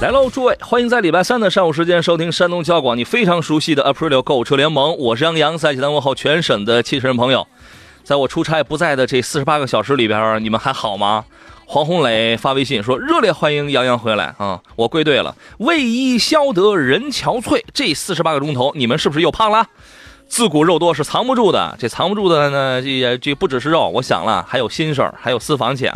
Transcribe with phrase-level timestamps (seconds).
[0.00, 4.96] 来喽，诸位，欢迎在礼拜三的上午时间收听山东交广你非常熟悉的 Aprilio 购车联盟。
[4.96, 7.46] 我是杨洋，在济南问候全省的汽车人朋友。
[8.02, 11.26] 在我出差不在的这四十八个小时里边，你们还好吗？
[11.66, 17.62] 黄宏磊发微信说：“热烈欢迎杨洋回来啊！”我归队了，为伊消得人憔悴。
[17.74, 19.66] 这四十八个钟头，你们是不是又胖了？
[20.30, 23.88] 自古肉多是藏不住的，这藏不住的呢，这这不只是肉。
[23.88, 25.92] 我想了，还有心事，还有私房钱。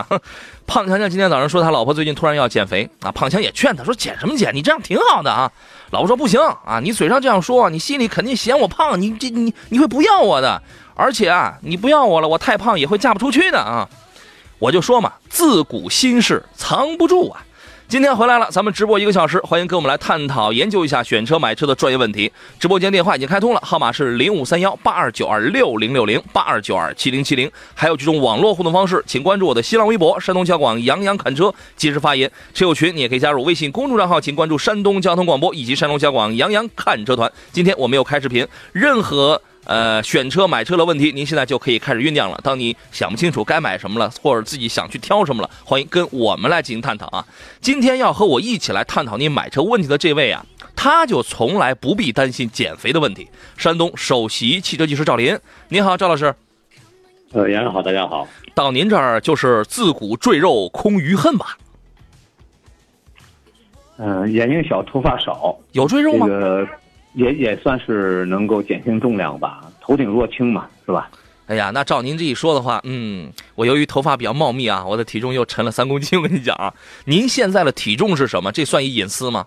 [0.67, 4.53] 胖强强今天早上说他老婆最近突然要减肥啊，胖强也劝他说：“减什么减？
[4.53, 5.51] 你这样挺好的啊。”
[5.93, 10.61] 老婆说：“不行啊，你嘴上这样说，你心里肯定嫌我胖，你这你你会不要我的。”
[10.97, 13.89] 而且啊，你不要我了，我太胖也会嫁不出去的啊！
[14.59, 17.45] 我就说嘛，自古心事藏不住啊。
[17.87, 22.33] 今天回来了，咱们直播一个小时，欢迎跟我们来探讨研究一下选车买车的专业问题。
[22.59, 32.29] 直播间电话已经开通了，号码是零五三幺八二九二六零六零八二九二七零七零，还有几种网络互动方式，请关注我的新浪微博山东交广杨洋侃车，及时发言。
[32.53, 37.31] 车友群你也可以加入微信公众账号，请关注山东交通广播以及山东交广杨洋看车团。
[37.53, 39.41] 今天我没有开视频，任何。
[39.67, 42.39] 呃，选车买车的问题，您现在就可以开始酝酿了。
[42.45, 47.27] 当你想不清楚该买什么了，或者自己想去挑什么了，欢迎跟我们来进行探讨啊！
[47.63, 50.45] 今天要和我一起来探讨你买车问题的这位啊，
[50.77, 53.27] 他就从来不必担心减肥的问题。
[53.57, 56.35] 山东首席汽车技师赵林，您好，赵老师。
[57.33, 58.29] 呃，杨好，大家好。
[58.55, 61.57] 到您这儿就是自古赘肉空余恨吧？
[63.97, 66.27] 嗯，眼睛小，头发少，有赘肉吗？
[66.27, 66.69] 这个。
[67.15, 71.11] 也也算是能够减轻重量吧，头顶若轻嘛，是吧？
[71.47, 76.19] 哎呀，那照您这一说的话，嗯，我由于头发比较茂密啊，我的体重又沉了三公斤。
[76.19, 76.73] 我跟你讲啊，
[77.05, 78.51] 您现在的体重是什么？
[78.51, 79.47] 这算一隐私吗？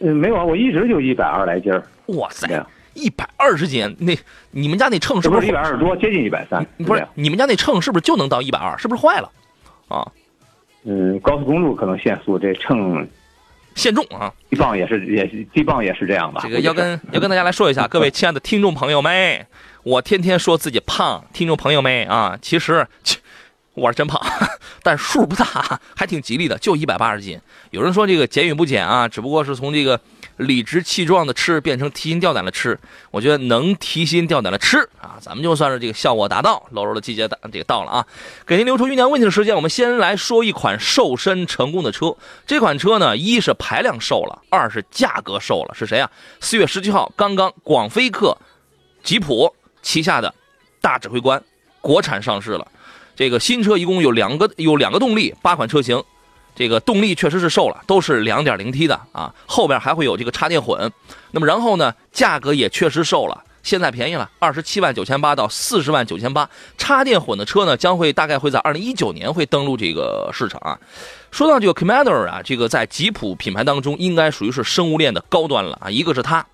[0.00, 1.84] 嗯，没有啊，我一直就一百二来斤儿。
[2.06, 2.48] 哇塞，
[2.94, 4.16] 一百二十斤，那
[4.50, 6.66] 你们家那秤是不是一百二十多，接近一百三？
[6.78, 8.76] 不是，你们家那秤是不是就能到一百二？
[8.78, 9.30] 是不是坏了？
[9.88, 10.10] 啊？
[10.84, 13.06] 嗯，高速公路可能限速，这秤。
[13.80, 14.30] 限重啊！
[14.50, 16.42] 地磅也是，也是地磅也是这样吧？
[16.44, 19.46] 这个要跟要跟大家来说一下，各位亲爱的听众朋友们，
[19.82, 22.86] 我天天说自己胖，听众朋友们啊，其实
[23.72, 24.20] 我是真胖，
[24.82, 27.40] 但数不大，还挺吉利的，就一百八十斤。
[27.70, 29.98] 有人说这个减与不减啊，只不过是从这个。
[30.40, 32.78] 理直气壮的吃变成提心吊胆的吃，
[33.10, 36.66] 我觉得能提心吊胆的吃啊，咱们就算是这个效果达到。
[36.70, 38.06] 露肉的季节的这个到了啊，
[38.46, 39.54] 给您留出酝酿问题的时间。
[39.54, 42.16] 我们先来说一款瘦身成功的车。
[42.46, 45.74] 这款车呢，一是排量瘦了，二是价格瘦了。
[45.74, 46.10] 是谁啊？
[46.40, 48.36] 四月十七号，刚刚广菲克
[49.02, 50.34] 吉普旗下的
[50.80, 51.42] 大指挥官
[51.80, 52.66] 国产上市了。
[53.14, 56.02] 这个新车一共有两个，有两个动力，八款车型。
[56.54, 60.92] 这个动力确实是瘦了，都是 2.0T 的啊，后边还会有这个插电混。
[61.30, 66.48] 那么然后呢，价格也确实瘦了，现在便宜了，二十七万九千八到四十万九千八。
[66.76, 70.78] 插电混的车呢，将会大概会在二零一九年会登陆这个市场啊。
[71.30, 76.44] 说到这个 Commander 啊，这个在吉普品牌当中应该属于是生物链的高端了啊，一个是它。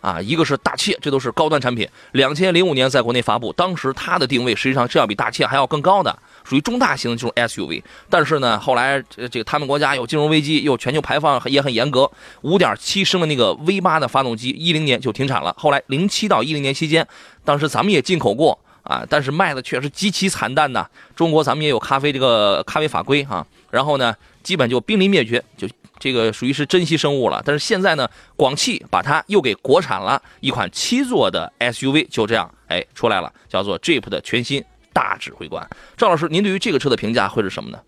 [0.00, 1.88] 啊，一个是大切，这都是高端产品。
[2.12, 7.82] 两千零五年在国内发布，当时它的定位实际上是要比大切还要更高的，属于中大型的这种 SUV。
[8.08, 12.08] 但是呢，后来这这个他们国家有金融危机，又全球排放也很严格，
[12.42, 15.52] 五点七升的那个 V 八的发动机，一零年就停产了。
[15.58, 17.06] 后来零七到一零年期间，
[17.44, 20.88] 当时咱们也进口过啊，但是卖的却是极其惨淡的。
[21.16, 25.68] 中国咱们也有咖啡这个咖啡法规啊，然后呢，基本就濒临灭绝，就。
[26.00, 28.06] 这个属于是珍稀生物了，但是现在呢，
[28.36, 34.62] 广汽把它又给国产了一款七座的 SUV，就这样哎出来了，叫做 Jeep 的全新
[34.94, 35.62] 大指挥官。
[35.96, 37.78] 赵老师，您对于这个车的评价会是什么呢？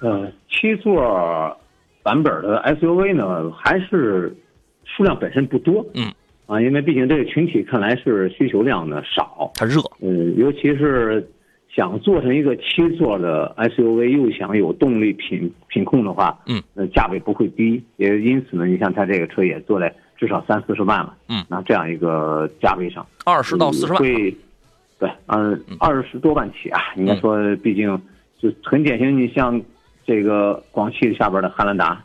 [0.00, 1.56] 呃，七座
[2.02, 4.34] 版本的 SUV 呢，还是
[4.84, 6.12] 数量本身不多，嗯，
[6.46, 11.30] 啊，因为毕竟这个群体看来是需求量呢少，它热，嗯，尤其是。
[11.72, 24.36] 想做成一个七座的 SUV，又想有动力品品控的话，嗯，那价位不会低，也因此呢，你像它这个车也做在至少三四十万了，嗯，那这样一个价位上，二十到四十万，会，
[25.00, 28.00] 对，嗯，二十多万起啊，应该说，毕竟
[28.38, 29.60] 就很典型，你像
[30.04, 32.04] 这个广汽下边的汉兰达，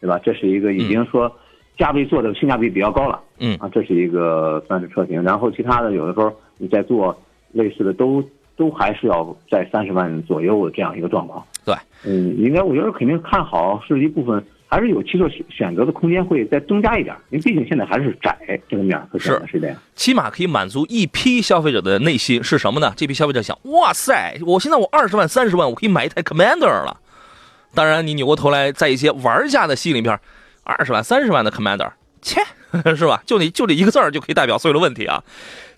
[0.00, 0.18] 对吧？
[0.22, 1.30] 这是一个已经说
[1.76, 3.20] 价位做的性价比比较高了。
[3.38, 5.20] 嗯啊，这是一个算是车型。
[5.22, 7.14] 然后其他的有的时候你在做
[7.50, 8.22] 类似的都
[8.54, 11.44] 都还是要在三十万左右这样一个状况。
[11.64, 11.74] 对，
[12.06, 18.36] 嗯，应该我觉得肯定看好是一部分，还是有七座选选择的空间会再增加一点，因为毕竟现在还是窄
[18.68, 19.76] 这个面儿，可选的是这样。
[19.94, 22.92] 起码可以满足一批消费者的内心是什么呢？
[22.96, 27.00] 这批消费者想，哇塞，我现在我二十万、三十万，我可以买一台 Commander 了。
[27.74, 30.18] 当然，你扭过头来，在一些玩家的心里边，
[30.64, 31.90] 二十万、三十万的 Commander，
[32.22, 32.40] 切，
[32.96, 33.22] 是吧？
[33.26, 35.22] 就你就这一个字儿就可以代表所有的问题啊，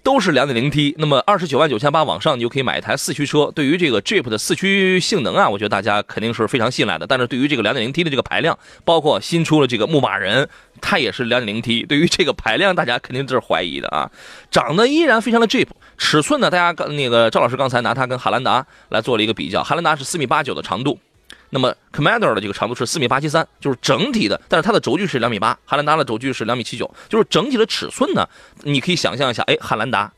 [0.08, 0.94] 都是 2.0T。
[0.96, 3.52] 那么二十九万九千八往上，你就可以买一台四驱车。
[3.54, 7.06] 对于这个 Jeep 的四驱性能啊，我觉得大家肯定是非常信赖的。
[7.06, 10.48] 但是对于这个 2.0T 的这个排量，包括新出了这个牧马人，
[10.80, 14.10] 它也是 2.0T，对于这个排量，大家肯定是怀疑的啊。
[14.50, 15.68] 长得依然非常的 Jeep，
[15.98, 20.98] 尺寸呢，大家刚那个赵老师刚才拿它跟汉兰达来做了一个比较，汉兰达是四米八九的长度。
[21.50, 28.28] 那么 Commander 的这个长度是四米八七三，就是整体的，但是它的轴距是两米八，汉兰达的轴距是两米七九，就是整体的尺寸呢，
[28.62, 30.12] 你可以想象一下，哎，汉兰达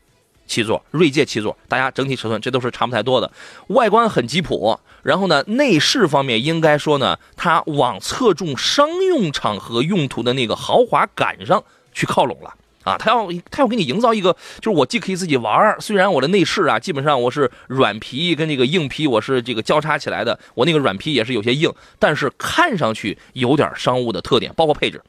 [0.45, 3.31] 七座，锐界七座，大家整体尺寸这都是差不太多的，
[3.67, 11.63] 外观很吉普，然后呢，内饰方面应该说呢，它往侧重商用场合用途的那个豪华感上
[11.93, 12.53] 去靠拢了。
[12.83, 25.01] 啊，他要他要给你营造一个，就是我既可以自己玩，虽然我的内饰啊，基本上我是软皮跟这个硬皮我是这个交叉起来的，我那个软皮也是有些硬，但是看上去有点商务的特点，包括配置。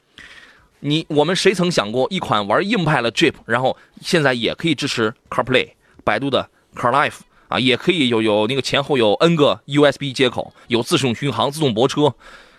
[0.81, 5.69] 你我们谁曾想过，一款玩硬派的 Jeep，然后现在也可以支持 CarPlay，
[6.03, 12.13] 百度的 CarLife 啊，也可以有有那个前后有 N 个 USB 接口，有自适应巡航、自动泊车，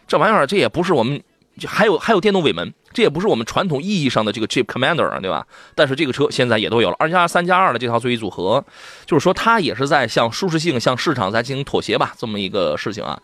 [0.09, 1.23] 这玩意儿这也不是我们，
[1.59, 5.47] 就还有还有电动尾门，这也不是我们传统意义上的这个 Jeep Commander 啊，对吧？
[5.75, 8.65] 但是这个车现在也都有了，二加三加二的这套座椅组合，
[9.07, 13.21] 就是说它也是在向舒适性、向市场在进行妥协吧，这么一个事情啊。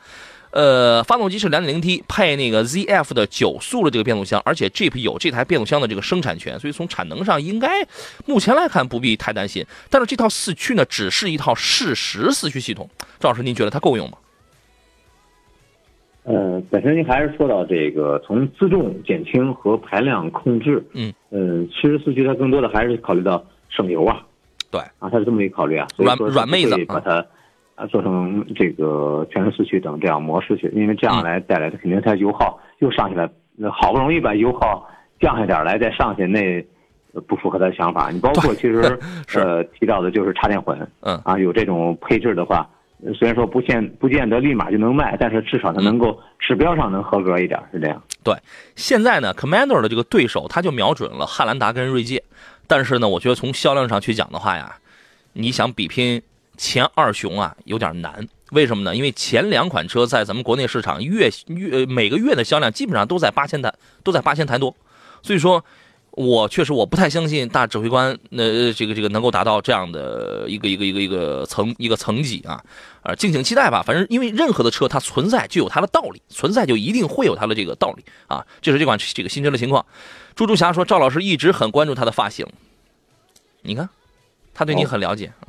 [0.53, 7.69] 呃，发动机是 2.0T 配那个 ZF 的九速的这个变速箱，而且 Jeep 有这台变速箱的这个生产权，所以从产能上应该
[8.27, 9.65] 目前来看不必太担心。
[9.89, 12.91] 但是这套四驱呢，只是一套适时四驱系统，
[13.21, 14.19] 赵老师您觉得它够用吗？
[16.23, 21.13] 呃，本身您还是说到这个从自重减轻和排量控制，嗯。
[21.31, 24.21] 嗯，其实四驱它更多的还是考虑到省油啊，
[24.71, 24.81] 对。
[24.99, 27.25] 啊，它是这么一个考虑啊，所以软说软妹子把它
[27.75, 34.87] 啊做成这个全时四驱等这样模式去，因为这样来带来的肯定它油耗又上去了，那好不容易把油耗
[35.21, 36.63] 降下点来再上去，那
[37.15, 38.11] 呃不符合他的想法。
[38.11, 38.83] 你包括其实
[39.27, 39.41] 是。
[39.41, 41.19] 呃提到的就是插电混，嗯。
[41.25, 42.69] 啊有这种配置的话。
[43.05, 48.03] 呃虽然说不见不见得立马就能卖，但是至少它能够指标上能合格一点，是这样。
[48.23, 48.35] 对，
[48.77, 52.23] 现在呢，Commander 的这个对手他就瞄准了汉兰达跟锐界，
[52.67, 54.77] 但是呢，我觉得从销量上去讲的话呀，
[55.33, 56.23] 你想比拼
[56.57, 58.27] 前二雄啊，有点难。
[58.53, 58.95] 为什么呢？
[58.95, 63.73] 因为前两款车在咱们国内市场月月每个月的销量基本上都在八千台，
[64.03, 64.75] 都在八千台多，
[65.23, 65.65] 所以说。
[66.13, 72.63] 我确实我不太相信大指挥官呃这个这个能够达到这样的一个一个一个一个层一个层级啊，
[73.03, 73.83] 呃敬请期待吧。
[73.83, 78.45] 反正因为任何的车它存在就有它的道理，存在就一定会有它的这个道理啊。
[78.61, 79.85] 这是这款这个新车的情况。
[80.35, 82.47] 猪猪侠说赵老师一直很关注他的发型，
[83.63, 83.89] 你看
[84.55, 85.49] 他对你很了解啊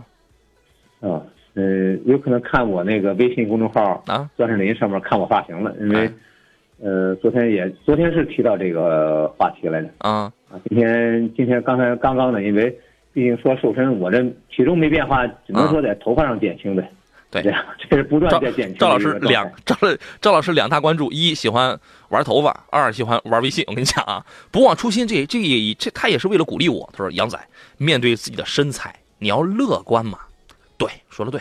[1.02, 6.14] 嗯呃，有可能看我那个微信公众号啊钻石林上面看我发型了，因为哎
[6.82, 9.90] 呃昨天也昨天是提到这个话题来着。
[10.00, 12.70] 啊啊，今天今天刚才刚刚呢，因为
[13.14, 16.92] 毕竟说瘦身，我这体重没变化，只能说在头发上减轻呗。
[17.30, 19.74] 对这样这是不断赵在减轻的赵老师两赵
[20.20, 23.64] 赵老师两大关注：一喜欢玩头发，二喜欢玩微信。
[23.68, 26.90] 我跟你讲啊，不忘初心，这这也这他也是为了鼓励我。
[26.92, 27.40] 他说：“杨仔，
[27.78, 30.20] 面对自己的身材，你要乐观嘛。”
[30.78, 31.40] 对，说的对。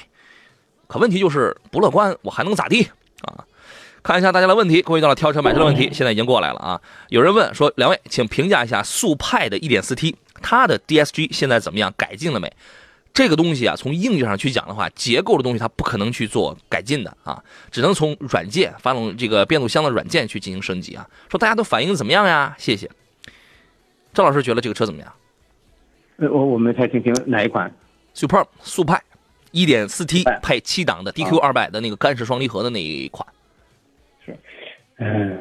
[0.87, 2.85] 可问题就是不乐观，我还能咋地
[3.23, 3.43] 啊？
[4.03, 6.81] 看一下大家的问题，各位到了挑车买车的问题，现在已经过来了啊。
[7.09, 11.93] 有人问说：“两位，请评价一下速派的 1.4T，它的 DSG 现在怎么样？
[11.97, 12.51] 改进了没？”
[13.13, 21.07] 这个东西啊，从硬件上去讲的话，结构的东西它不可能去做改进的啊，只能从软件、发动这个变速箱的软件去进行升级啊。
[21.29, 22.55] 说大家都反应怎么样呀？
[22.57, 22.89] 谢谢。
[24.15, 25.13] 赵老师觉得这个车怎么样
[26.17, 27.73] 呃我我们才听清哪一款。
[28.15, 29.03] ？Super 速派
[29.53, 33.27] 1.4T 哎配七档的 DQ 二百的那个干式双离合的那一款，
[35.01, 35.37] 嗯，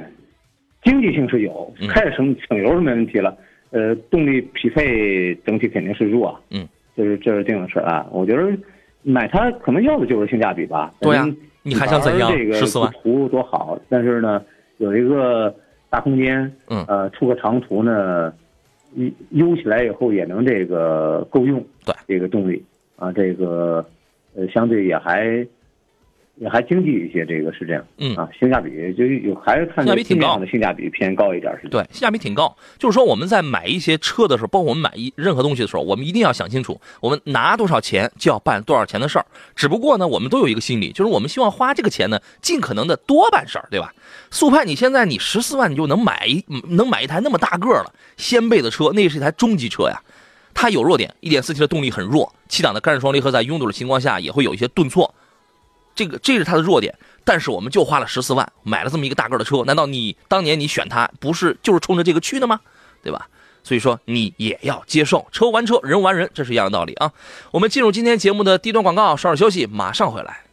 [0.84, 3.38] 经济性是有嗯，开着省省油是没问题了。
[3.72, 8.08] 呃，动力匹配整体肯定是弱，嗯，这是这是定的事啊。
[8.12, 8.58] 我觉得
[9.04, 10.92] 买它可能要的就是性价比吧。
[11.01, 11.28] 对呀
[11.62, 14.44] 你还想怎样这个14万图多好，但是呢，
[14.78, 15.54] 有一个
[15.89, 18.34] 大空间，嗯呃，出个长途呢，
[18.96, 22.63] 悠悠起来以后也能这个够用，对这个动力
[22.96, 23.86] 啊，这个
[24.34, 25.48] 呃，相对也还也
[26.48, 27.84] 还经济一些，这个是这样。
[27.98, 31.67] 嗯啊，性价比就有还是看性价比挺高的性价比偏高一点是。
[31.67, 32.55] 对，性价比挺高。
[32.77, 39.25] 就是说，我们在买一些车的时候，包括我们买一任何东西的时候，我们一定要想清楚，我们拿多少钱就要办多少钱的事儿。
[39.55, 43.93] 只不过呢，我们都有一个心理，就是我们希望花这个钱呢，尽可能的多办事儿，对吧？
[44.31, 50.00] 速派，你现在你十四万你就能买一能买一台那么大个儿了，掀背的车，那是一台中级车呀。
[50.53, 55.13] 它有弱点一点四 T 的动力很弱，七档的干式双离合在拥堵的情况下也会有一些顿挫，
[56.00, 56.96] 这个这是它的弱点。
[57.25, 62.62] 但是我们就花了十四万买了这么一个大个的车，难道你当年你选它不是就是冲着这个去的吗？
[63.03, 63.27] 对吧？
[63.62, 67.12] 所以说你也要接受，车玩车，人玩人，这是一样的道理啊。
[67.51, 70.49] 我们进入今天节目的低端广告，稍事休息，马上回来。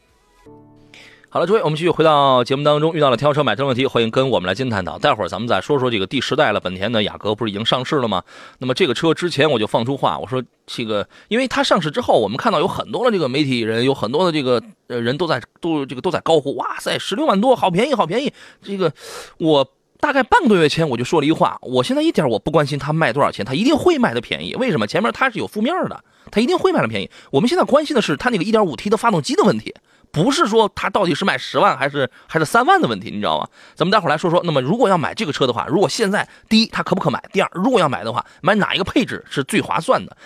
[1.29, 4.97] 好了，诸位，我们继续回到节目当中，遇到了挑车买车问题，欢迎跟我们来进行探讨。
[4.97, 8.23] 待会儿咱们再说说这个第十代了，本田的雅阁不是已经上市了吗？
[8.59, 18.33] 那么这个车之前我就放出话，我说这个，因为它上市之后，我们看到有很多的这个媒体人，有很多的这个呃人都在都这个都在高呼，哇塞，十六万多，好便宜，好便宜。
[18.63, 18.93] 这个
[19.39, 19.69] 我
[19.99, 24.55] 大概半个多月前我就说了一话，我现在一点我不关心它卖多少钱，它一定会卖的便宜。
[24.55, 24.87] 为什么？
[24.87, 27.11] 前面它是有负面的，它一定会卖的便宜。
[27.33, 29.75] 我们现在关心的是它那个 1.5T 的发动机的问题。
[30.11, 33.49] 不是说他到底是卖十万还是还是三万的问题，你知道吗？
[33.75, 34.41] 咱们待会儿来说说。
[34.45, 37.23] 那么如果要买这个车的话，如果现在第一它可不可买？
[37.33, 40.17] 第二，如果要买的话，买哪一个配置是最划算的？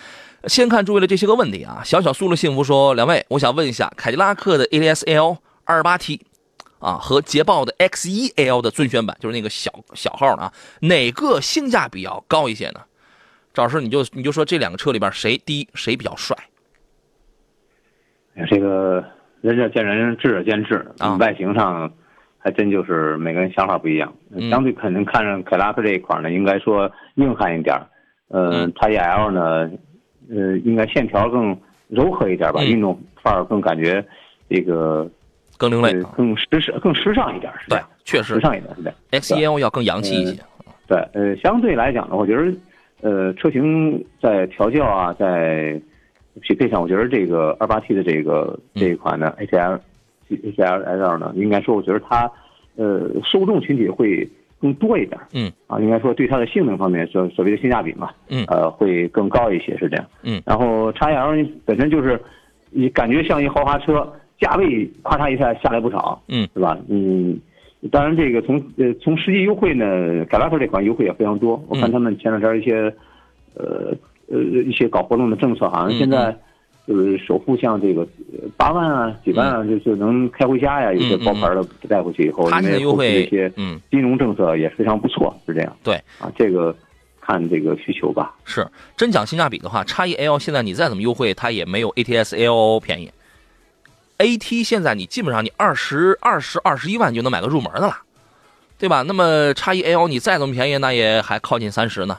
[0.47, 1.81] 先看诸位的这些个问题啊。
[1.83, 6.21] 小小苏了幸福说，两位，我想问一下，凯迪拉克的 ATS L 二八 T
[6.79, 12.81] 啊和捷豹的 X 一 L 的尊选版，就是那个小小号的啊，哪个性价比要高一些呢？
[13.53, 16.37] 赵老师，你就你就说这两个车里边谁第一谁比较帅？
[18.49, 19.03] 这个。
[19.41, 21.17] 仁者见仁，智者见智啊。
[21.17, 21.91] 外形上，
[22.37, 24.13] 还真就是每个人想法不一样。
[24.51, 27.75] 相对肯定看上凯拉克这一款呢，应该说硬汉一点。
[28.27, 29.69] 呃，叉 E L 呢，
[30.29, 31.57] 呃，应该线条更
[31.87, 34.05] 柔和一点吧，运动范儿更感觉
[34.47, 35.09] 这个
[35.57, 37.51] 更另类、更时尚、更时尚一点。
[37.67, 38.93] 对，确实时尚一点是的。
[39.09, 40.39] X E L 要更洋气一些。
[40.87, 42.53] 对，呃，相对来讲呢，我觉得，
[43.01, 45.81] 呃，车型在调教啊，在。
[46.39, 49.79] 匹配上，我觉得这个二八 T 的这个这一款呢，H L
[50.29, 52.31] H L L 呢，应该说，我觉得它
[52.77, 54.25] 呃受众群体会
[54.61, 55.19] 更多一点。
[55.33, 55.51] 嗯。
[55.67, 60.05] 啊，应该说对它的性能方面，所所谓的性价比嘛，嗯，呃，会更高一些，是这样。
[60.23, 60.41] 嗯。
[60.45, 62.17] 然后叉 L 本身就是
[62.69, 64.09] 你感觉像一豪华车，
[64.39, 66.23] 价位咔嚓一下下来不少。
[66.29, 66.47] 嗯。
[66.53, 66.77] 是吧？
[66.87, 67.37] 嗯。
[67.91, 71.61] 当然，这个从呃从实际优惠呢，凯拉克这款优惠也非常多。
[71.67, 72.93] 我看他们前两天一些
[73.55, 73.93] 呃。
[74.31, 76.35] 呃，一些搞活动的政策，好像现在
[76.87, 78.07] 就是首付像这个
[78.57, 80.93] 八万啊、几万啊，就就能开回家呀。
[80.93, 85.77] 有些包牌的带回去以后，他现在优惠一些嗯金融政策也非常不错，是这样。
[85.83, 86.75] 对啊，这个
[87.19, 88.33] 看这个需求吧。
[88.45, 93.11] 是真讲性价比的话，叉 E L 现在你再怎么优惠，它也没有 A T S L 便宜。
[94.17, 97.97] A T 现在你基本上你二十二十二十一万就能买个入门的了，
[98.79, 99.03] 对吧？
[99.03, 102.17] 那么叉 E L 你再怎么便宜，那也还靠近三十呢。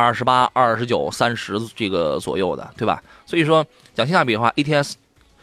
[0.00, 3.02] 二十八、二十九、三十这个左右的，对吧？
[3.26, 3.64] 所以说
[3.94, 4.94] 讲性价比的话，ATS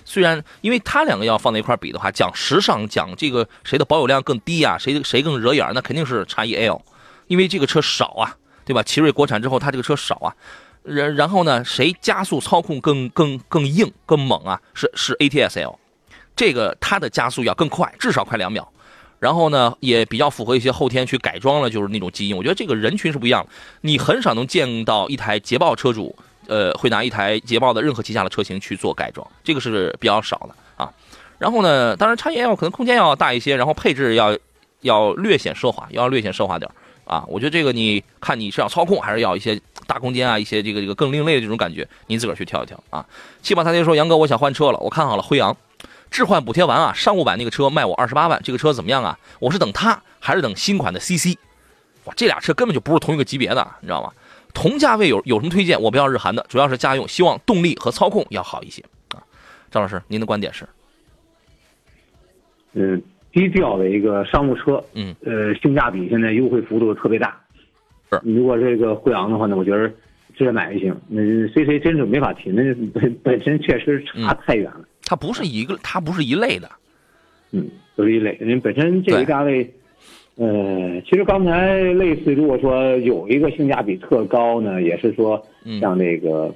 [0.03, 6.81] 虽然因为它两个要放在一块比的话，讲时尚，讲这个谁的保有量更低啊，谁谁更惹眼，那肯定是叉 E L，
[7.27, 8.35] 因为这个车少啊，
[8.65, 8.81] 对吧？
[8.83, 10.35] 奇瑞国产之后，它这个车少啊，
[10.83, 14.59] 然然后呢，谁加速操控更更更硬更猛啊？
[14.73, 15.77] 是是 ATS L，
[16.35, 18.71] 这个它的加速要更快，至少快两秒。
[19.19, 22.37] 然后呢，也比较符合一些后天去改装了，就是那种基因。
[22.37, 23.49] 我觉得这个人群是不一样的，
[23.81, 26.15] 你很少能见到一台捷豹车主，
[26.47, 30.93] 呃，会拿一台捷豹的任何旗下的车型去做改装，这个是比较少的啊。
[31.39, 34.37] 然后呢，当然叉 E L 可能空间要大一些，然后配置要
[34.81, 36.69] 要略显奢华，要略显奢华点
[37.05, 37.25] 啊。
[37.27, 43.05] 我觉得这个你看你是要操控，还是要一些大空间啊，一些这个这个更另类的这种感觉，您自个儿去挑一挑啊。
[43.41, 45.57] 七宝大爹说：“杨哥，我想换车了，我看好了辉昂。”
[46.09, 49.17] 置换补贴完啊，商务版那个车卖我二十八万，这个车怎么样啊？
[49.39, 51.37] 我是等它还是等新款的 CC？
[52.05, 54.11] 哇，这俩车根本就不是同一个级别的，你知道吗？
[54.53, 55.79] 同价位有有什么推荐？
[55.79, 58.81] 我不要日韩的，主要是家用，希望动力和操控要好一些
[59.13, 59.21] 啊。
[59.69, 60.65] 张老师，您的观点是？
[62.73, 67.39] 嗯，低调的一个商务车，嗯，呃，性价比现在优惠幅度特别大。
[68.11, 69.87] 是，如果这个辉昂的话呢，我觉得
[70.35, 70.95] 直接买就行。
[71.07, 74.81] 那 CC 真是没法提，那本本身确实差太远了。
[75.09, 76.69] 它不是一个，它不是一类的，
[77.53, 78.35] 嗯，不是一类。
[78.41, 79.65] 人本身这个价位，
[80.35, 85.41] 呃，其实刚才类似，如果说有一个性价比特高呢，也是说
[85.79, 86.53] 像那个，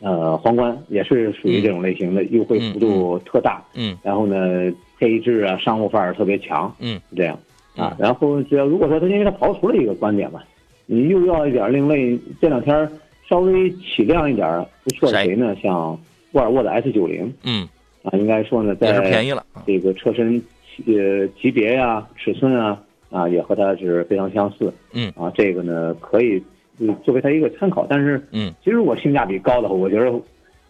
[0.00, 3.60] 呃，皇冠也是属于这种类型的，优惠幅度特大。
[3.74, 3.98] 嗯。
[4.04, 6.72] 然后呢，配置啊，商务范儿特别强。
[6.78, 7.36] 嗯，是这样
[7.74, 7.96] 啊。
[7.98, 10.40] 然后只要如果说他因为他刨除了一个观点嘛，
[10.86, 12.88] 你又要一点另类，这两天
[13.28, 15.56] 稍微起量一点不错谁呢？
[15.60, 15.98] 像。
[16.34, 17.66] 沃尔沃的 S 九零，嗯，
[18.02, 19.44] 啊，应该说呢，在也是便宜了。
[19.66, 20.40] 这个车身
[20.86, 24.72] 呃级别呀、尺寸啊啊，也和它是非常相似。
[24.92, 26.42] 嗯啊，这个呢可以
[26.80, 30.12] 嗯作为它一个参考，但是嗯其实我性价比高的话，我觉得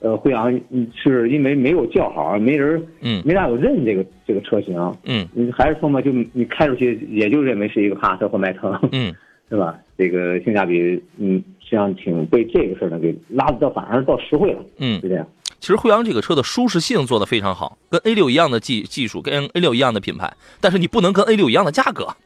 [0.01, 4.77] 呃辉昂嗯是因为没有叫好，没人嗯没大有认这个这个车型。
[5.05, 9.15] 嗯你还是说嘛，就你开出去也就认为是一个帕萨特或迈腾，嗯
[9.49, 9.79] 是吧？
[9.97, 15.27] 这个性价比，嗯，实际上挺被这个事儿呢给拉的到反而到实惠了，嗯是，这样。
[15.65, 22.17] 其实辉昂这个车的舒适性做得非常好，跟 A 六一样的技技术，跟 A 六一样的品牌，但是你不能跟 A 六一样的价格，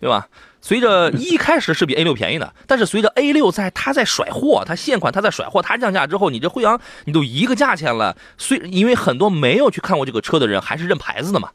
[0.00, 0.28] 对吧？
[0.60, 11.50] 随着 一开始是比 A 六便宜的，但是随着 A 六在它在甩货，它现款它在甩货，它降价之后，你这辉昂你都一个价钱了，虽因为很多没有去看过这个车的人还是认牌子的嘛。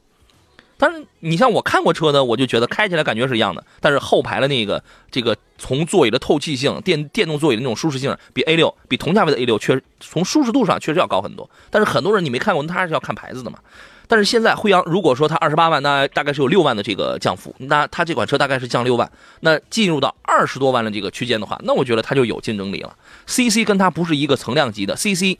[0.82, 11.48] 但是你像我看过车的，我就觉得开起来感觉是一样的，但是后排的那个这个从座椅的透气性、电电动座椅的那种舒适性，比 A 六比同价位的 A 六确实从舒适度上确实要高很多。
[11.70, 13.60] 但是很多人你没看过，他还是要看牌子的嘛。
[14.08, 19.08] 但是现在辉昂如果说它二十八万，那大概是有六万的这个降幅，那它这款车大概是降六万，
[19.42, 22.92] 那进入到二十多万的这个区间的话，那我觉得它就有竞争力了。
[23.28, 25.38] CC 跟它不是一个层量级的，CC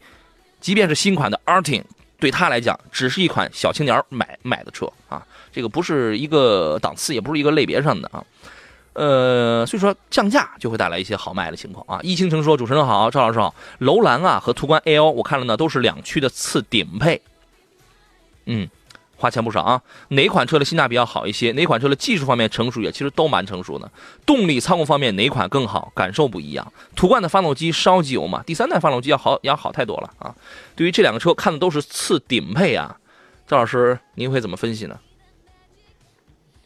[0.60, 1.82] 即便是新款的 Artin，
[2.22, 8.24] 对他来讲只是一款小青年买买的车啊，这个不是一个档次，也不是一个类别上的啊。
[8.92, 12.00] 呃，所以说降价就会带来一些好卖的情况啊。
[12.04, 13.52] 易倾城说：“主持人好，赵老师好。
[13.78, 17.20] 楼兰啊和途观 L 我看了呢，都是两驱的次顶配。
[18.46, 18.68] 嗯，
[19.22, 19.80] 花钱不少啊。
[20.08, 21.52] 哪款车的性价比要好一些？
[21.52, 23.88] 哪款车的技术方面成熟也其实都蛮成熟的。
[24.26, 25.92] 动力操控方面哪款更好？
[25.94, 26.72] 感受不一样。
[26.96, 30.34] 途观的发动机烧机油嘛，第三代发动机要好要好太多了啊。
[30.74, 32.96] 对于这两个车看的都是次顶配啊，
[33.46, 34.98] 赵老师您会怎么分析呢？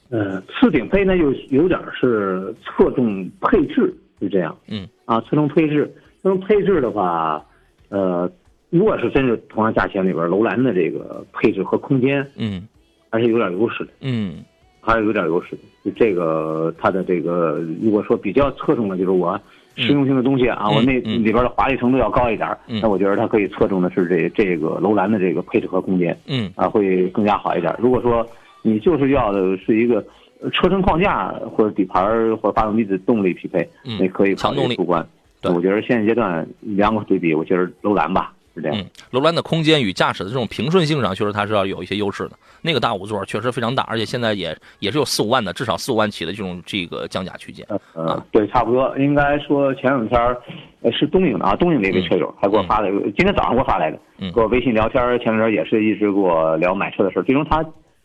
[0.09, 4.57] 嗯，次顶配呢，又有点是侧重配置，是这样。
[4.69, 7.45] 嗯，啊，侧重配置，侧重配置的话，
[7.89, 8.31] 呃，
[8.71, 12.67] 如果是真是同样价钱里边，楼兰的这个配置和空间嗯
[13.11, 14.45] 还是有点优势的，嗯
[14.81, 15.63] 还是有点优势的。
[15.85, 19.41] 就这个它的这个，如果说比较侧重的，就是我
[19.77, 26.17] 实用性的东西啊，嗯我那嗯里边的华丽程度要高一点，嗯那我觉得它可以侧重的是这这个楼兰的这个配置和空间。
[26.27, 27.75] 嗯啊，会更加好一点。
[27.79, 28.27] 如果说
[28.63, 30.05] 你就是要的是一个
[30.41, 35.07] 呃车身框架或者底盘儿或者发动机的动力匹配，嗯那可以考强动力虑途观。
[35.41, 38.77] 对我觉得现阶段两个对比，我觉得楼兰吧是这样。
[38.77, 42.33] 嗯，楼兰的空间与驾驶的这种平顺性上，确实它是要有一些优势的。
[42.63, 47.65] 那个大五座确实非常大，而且现在也也是有四五万的，至少四五万起的这种这个降价区间。
[47.95, 48.93] 呃，对，差不多。
[48.99, 50.37] 应该说前两天儿，
[50.81, 55.19] 呃，是东营的啊，东营的一位车友还给我发了，今天早上给我发来的，嗯跟我微信聊天儿。
[55.19, 57.23] 前两天也是一直给我聊买车的事儿。
[57.23, 57.65] 最终他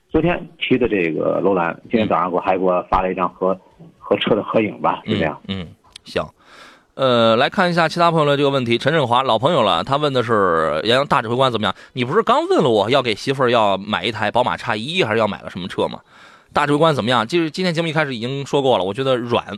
[0.10, 3.60] 昨天提的这个楼兰，今天早上给我还给我发了一张和
[3.98, 5.40] 和车的合影吧，就这样。
[5.48, 5.68] 嗯，嗯，
[6.04, 6.24] 行。
[6.94, 8.78] 呃，来看一下其他朋友的这个问题。
[8.78, 11.74] 陈振华，老朋友了，他问的是杨洋大指挥官怎么样？
[11.94, 16.02] 你不是刚问了我要给媳妇儿要买一台宝马叉一，还是要买个什么车吗？
[16.52, 17.26] 大指挥官怎么样？
[17.26, 19.58] 就是今天节目一开始已经说过了，我觉得软，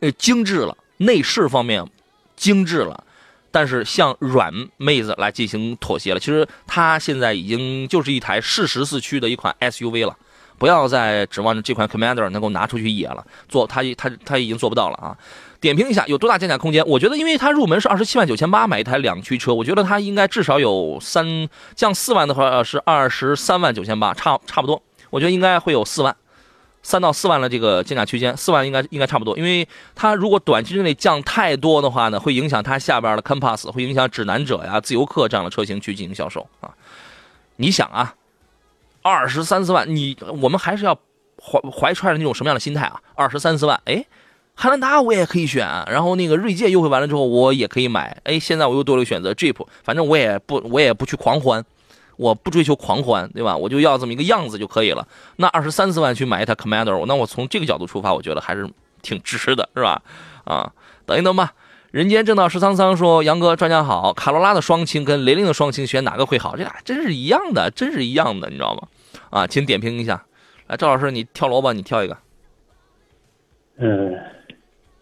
[0.00, 1.84] 呃，精致了，内饰方面
[2.36, 3.02] 精致了，
[3.50, 6.20] 但是向软妹子来进行妥协了。
[6.20, 10.16] 其实它现在已经就是一台适时四驱的一款 SUV 了。
[10.56, 15.16] 不要再指望着这款 Commander 能够拿出去野了，做它它它已经做不到了啊！
[15.60, 16.82] 点评一下有多大降价空间？
[16.86, 24.82] 我觉得，因为它入门是二十七万九千八买一台两驱车，我觉得它应该至少有三降四万的话是二十三万九千八，差差不多。
[25.10, 26.16] 我觉得应该会有四万，
[26.82, 29.36] 三到四万的这个降价区间，四万应该应该差不多。
[29.36, 36.70] 因为它如果短期之内降太多的话呢，会影响它下边的 Compass，会影响指南者呀、自由客这样的车型去进行销售啊。
[37.56, 38.14] 你想啊，
[39.02, 40.94] 二十三四万，你我们还是要
[41.42, 42.98] 怀怀揣着那种什么样的心态啊？
[43.14, 44.02] 二十三四万，哎，
[44.62, 51.64] 汉兰达我也可以选，然后那个锐界优惠完了之后我也可以买，哎，现在我又多了个选择 Jeep，反正我也不我也不去狂欢，
[52.18, 53.56] 我不追求狂欢，对吧？
[53.56, 55.08] 我就要这么一个样子就可以了。
[55.36, 58.68] 那二十三四万去买一台 Commander，那我从这个角度出发，我觉得还是
[59.00, 60.02] 挺值的，是吧？
[60.44, 60.70] 啊，
[61.06, 61.54] 等一等吧。
[61.90, 66.54] 人间正道十桑桑说：“杨哥，专家好，卡罗拉的双擎跟雷凌的双擎选哪个会好？
[66.54, 68.82] 这俩真是一样的，真是一样的，你知道吗？
[69.30, 70.22] 啊，请点评一下。
[70.66, 72.14] 来，赵老师，你挑萝卜，你挑一个。
[73.80, 74.14] 嗯，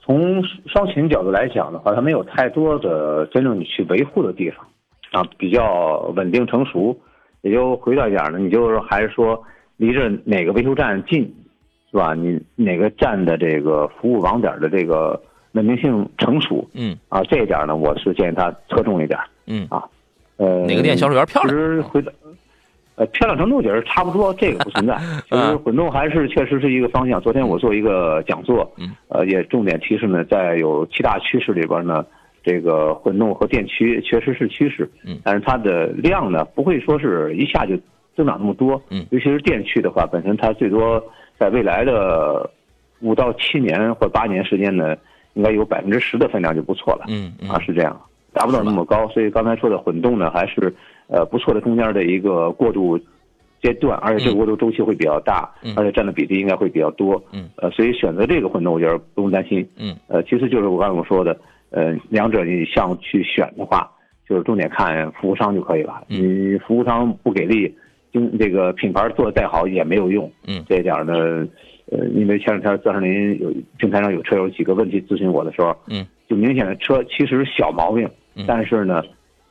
[0.00, 4.66] 从双擎角度来讲的话，它没有太多的真正你去维护的地方，
[5.12, 6.98] 啊，比较稳定成熟。
[7.42, 9.40] 也就回到一点呢，你就是还是说
[9.76, 11.22] 离着哪个维修站近，
[11.90, 12.14] 是吧？
[12.14, 15.20] 你哪个站的这个服务网点的这个
[15.52, 19.18] 稳定性成熟嗯啊，这一点呢，我是建议他侧重一点。
[19.46, 19.84] 嗯啊
[20.36, 22.12] 呃，哪个店销售员漂亮其实回到，
[22.98, 24.98] 呃，漂亮程度我觉得差不多，这个不存在。
[25.30, 27.20] 其实混动还是确实是一个方向。
[27.20, 32.04] 昨天我做一个讲座，嗯，呃，也重点提示呢，在有七大趋势里边呢，
[32.42, 35.20] 这个混动和电驱确实是趋势，嗯。
[35.22, 37.76] 但是它的量呢不会说是一下就
[38.16, 39.06] 增长那么多，嗯。
[39.11, 41.00] 尤其是电驱的话，本身它最多
[41.38, 42.50] 在未来的
[42.98, 44.96] 五到七年或者八年时间呢，
[45.34, 47.48] 应该有百分之十的分量就不错了，嗯嗯。
[47.48, 47.96] 啊是这样，
[48.32, 50.74] 达不到那么高，所以刚才说的混动呢还是
[51.08, 52.98] 呃不错的中间的一个过渡
[53.60, 55.74] 阶段，而且这个过渡周期会比较大，嗯。
[55.76, 57.48] 而且占的比例应该会比较多，嗯。
[57.56, 59.96] 呃，所以选择这个混动，我觉得不用担心，嗯。
[60.06, 61.36] 呃，其实就是我刚才我说的，
[61.70, 63.90] 呃，两者你像去选的话，
[64.28, 66.04] 就是重点看服务商就可以了。
[66.08, 66.52] 嗯。
[66.52, 67.74] 你服务商不给力，
[68.12, 70.30] 经这个品牌做的再好也没有用。
[70.46, 70.64] 嗯。
[70.68, 71.14] 这一点呢，
[71.90, 79.02] 呃，因为前两天钻石林有平台上有车友几个问题咨询我的时候，嗯，就明显的车其实小毛病，嗯但是呢，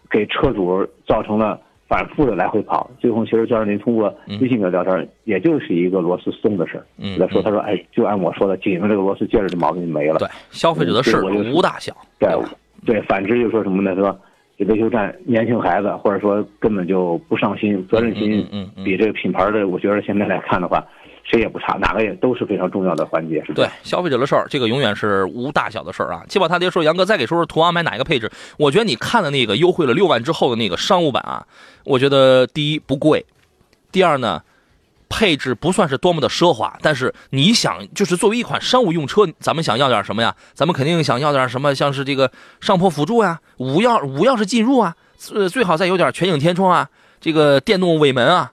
[0.10, 1.60] 给车主造成了。
[1.90, 6.86] 反复的来回跑，最后其实赵胜林通过微信的聊天，也就是一个螺丝松的事儿。
[6.98, 10.20] 嗯他说，他说，哎，就按我说的，紧着这个螺丝接着这毛病就没了。
[10.20, 11.16] 对，消费者的事
[11.54, 12.30] 无大小，对？
[12.86, 13.96] 对，反之就说什么呢？
[13.96, 14.20] 说
[14.58, 18.46] 这维修站年轻孩子，或者说根本就不上心，责任心
[18.84, 20.86] 比这个品牌的，我觉得现在来看的话，
[21.30, 26.24] 谁也不差，哪个也都是非常重要的环节，对消费者的事儿，这个永远是无大小的事儿啊。
[26.30, 28.32] 七宝他爹说，杨哥再给说说途昂买哪一个配置？
[28.58, 31.46] 我觉得你看的那个优惠了六万之后的那个商务版啊，
[31.84, 33.26] 我觉得第一不贵，
[33.92, 34.42] 第二呢。
[35.10, 40.36] 配置不算是多么的奢华，但是你想，就是作为一款商务用车，咱们想要点什么呀？
[40.54, 44.94] 咱们肯定想要点什么，像是这个上坡辅助呀、无钥无钥匙进入啊，
[45.34, 46.90] 呃，最好再有点全景天窗啊，
[47.22, 48.52] 这个电动尾门啊，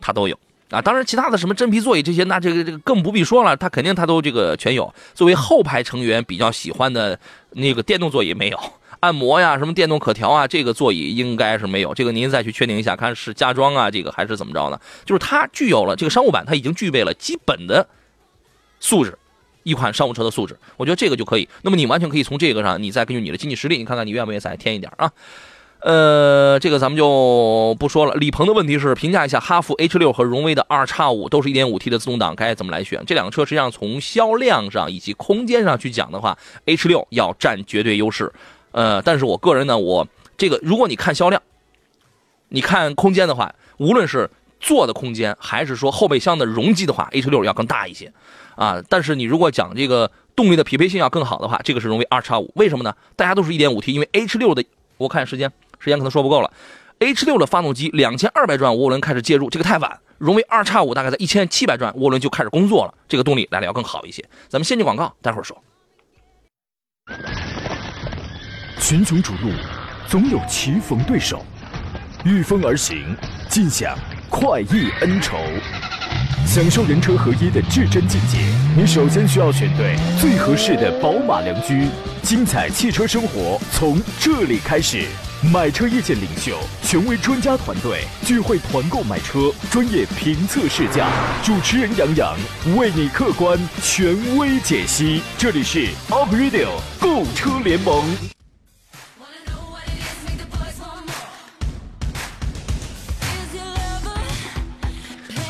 [0.00, 0.38] 它都有。
[0.70, 4.92] 啊，当然，其他的什么真皮座椅这些，那这个这个更不必说了，它肯定它都这个全有。
[5.14, 7.18] 作为后排成员比较喜欢的
[7.50, 8.58] 那个电动座椅没有，
[9.00, 11.92] 按摩呀，什么电动可调啊，这个座椅应该是没有。
[11.92, 14.80] 这个您再去确定一下，看是加装啊，这个还是怎么着呢？
[15.04, 17.84] 就是它具有了这个商务版，它已经具备了基本的
[18.78, 19.18] 素质，
[19.64, 21.48] 一款商务车的素质，我觉得这个就可以。
[21.62, 25.10] 那么你完全可以从这个上，你再根据你的经济实力，你看看你愿不愿意再添一点啊？
[25.82, 28.14] 呃，这个咱们就不说了。
[28.16, 33.02] 李鹏的问题是评价一下哈弗 H 六和荣威的二叉五都是一点五 T 的自动挡，该怎么来选？
[33.06, 38.30] 这两个车实际上从销量上以及空间上去讲的话，H 六要占绝对优势。
[38.72, 41.40] 呃，但是我个人呢，我这个如果你看销量，
[42.50, 44.28] 你看空间的话，无论是
[44.60, 48.12] 坐的空间还是说后备箱的容积的话，H 六要更大一些
[48.54, 48.82] 啊。
[48.90, 52.52] 但是你如果讲这个动力的匹配性要更好的话，这个是荣威二叉五。
[52.56, 52.94] 为什么呢？
[53.16, 54.62] 大家都是一点五 T，因为 H 六的
[54.98, 55.50] 我看时间。
[55.80, 56.52] 时间可能说不够了
[57.00, 59.98] ，H 六的发动机两千二百转涡轮开始介入，这个太晚。
[60.18, 64.22] 荣威二叉五大概在一千七百转涡轮就开始工作了，这个动力来的要更好一些。
[64.48, 65.56] 咱们先进广告，待会儿说。
[68.78, 69.50] 群雄逐鹿，
[70.06, 71.42] 总有棋逢对手，
[72.24, 73.16] 御风而行，
[73.48, 73.96] 尽享
[74.28, 75.38] 快意恩仇。
[76.46, 78.38] 享受人车合一的至臻境界，
[78.76, 81.88] 你首先需要选对最合适的宝马良驹。
[82.22, 85.06] 精彩汽车生活从这里开始。
[85.42, 91.08] 买车意见领袖，权威专家团队聚会团购买车，专业评测试驾。
[91.42, 92.36] 主持人杨洋
[92.76, 95.22] 为你客观权威解析。
[95.38, 96.68] 这里是 Up Radio
[97.00, 98.39] 购车联盟。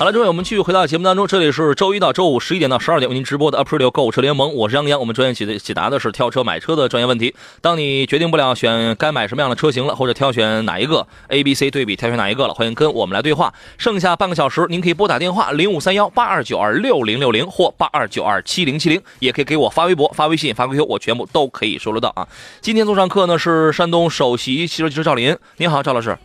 [0.01, 1.27] 好了，各位，我们继续回到节目当中。
[1.27, 4.99] 这里是周一到周五十一点到十二点为您直播的 Aprilio 购车联盟，我是杨洋。
[4.99, 7.35] 我们专业解解答的是挑车买车的专业问题。
[7.61, 13.53] 当你决定不了选该买什么样的车型了，或者挑选哪一个 A、B、C 对比挑选哪一个了，欢迎跟我们来对话。
[13.77, 22.27] 剩下半个小时，您可以拨打电话零五三幺八二九二六零六零或八二九二七零七零，也可以给我发微博、发微信、发 QQ，我全部都可以收得到啊。
[22.63, 26.17] 今天做上课呢是山东首席汽车技师赵林，您好，赵老师。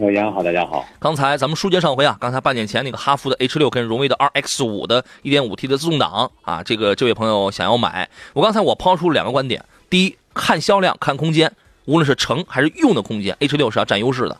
[0.00, 0.86] 呃，杨好，大家好。
[1.00, 8.08] 刚才咱们书接上回啊，刚才半年前那个哈弗的 H 六跟荣威的 RX 五的 1.5T 的自动挡啊，这个这位朋友想要买。
[8.32, 11.52] 我刚才我抛出两个观点：第一，看销量、看空间，
[11.86, 14.36] 无论是乘还是用的空间，H 六是要占优势的；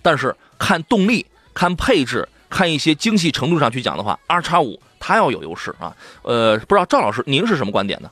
[0.00, 5.92] 但是看动力、看配置、看一些精细程度上去讲的话，R 叉五它要有优势啊。
[6.22, 8.08] 呃，不知道赵老师您是什么观点呢？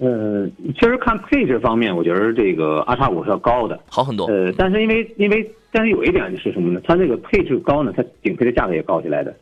[0.00, 4.26] 呃，其实看配置方面，我觉得这个阿叉五是要高的，好很多。
[4.26, 6.80] 呃，但是因为因为但是有一点是什么呢？
[6.84, 9.32] 它这个配置高呢，它顶配的价格也高起来的，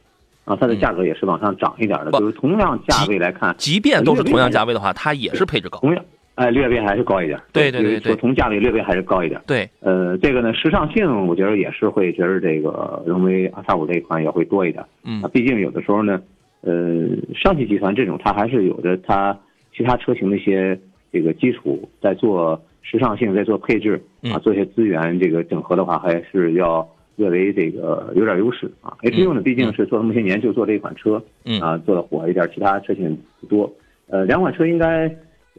[0.44, 2.10] 啊，它的价格也是往上涨一点的。
[2.10, 5.78] 不就是同样价位来看，即便都是同样价位的话，它也是配置高。
[5.78, 7.40] 同样，哎，略微还是高一点。
[7.52, 9.40] 对对对对就是说同价位略微还是高一点。
[9.46, 14.84] 对，呃，这个呢，时尚性我觉得也是会觉得这个荣威 R 叉五这一款也会多一点。
[15.04, 16.20] 嗯啊，毕竟有的时候呢，
[16.60, 19.38] 呃，上汽集团这种它还是有着它
[19.76, 20.78] 其他车型的一些
[21.12, 28.96] 这个基础，在做时尚性，在做配置啊，嗯做一些资源这个整合的话，还是要略微这个有点优势啊。
[29.02, 33.72] H 六呢，毕竟是做了那么些年，就做这一款车，嗯啊，做的火一点，其他车型不多。
[34.08, 35.08] 呃，两款车应该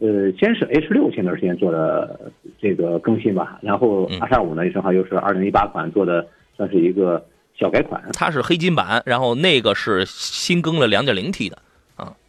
[0.00, 7.24] 呃，先是 H 六前段时间做的这个更新吧，然后嗯 R 叉五呢正好又是二零一八款做的，算是一个
[7.56, 11.58] 小改款，它是黑金版，然后那个是新更了两点零 T 的。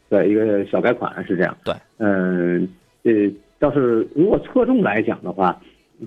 [0.10, 1.58] 对，一个小改款是这样。
[1.64, 2.68] 对，嗯，
[3.04, 3.12] 呃，
[3.60, 5.60] 倒是如果侧重来讲的话，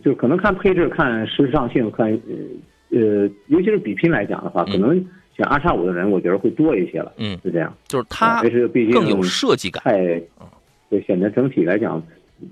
[0.04, 7.12] 就可能看配置、看时尚性、看呃呃，尤其是比拼来讲的话，嗯可能选二叉五的人，我觉得会多一些了。
[7.18, 7.74] 嗯，是这样。
[7.86, 9.82] 就是它这是毕竟更有设计感。
[9.84, 10.22] 太，
[10.90, 12.02] 对，显得整体来讲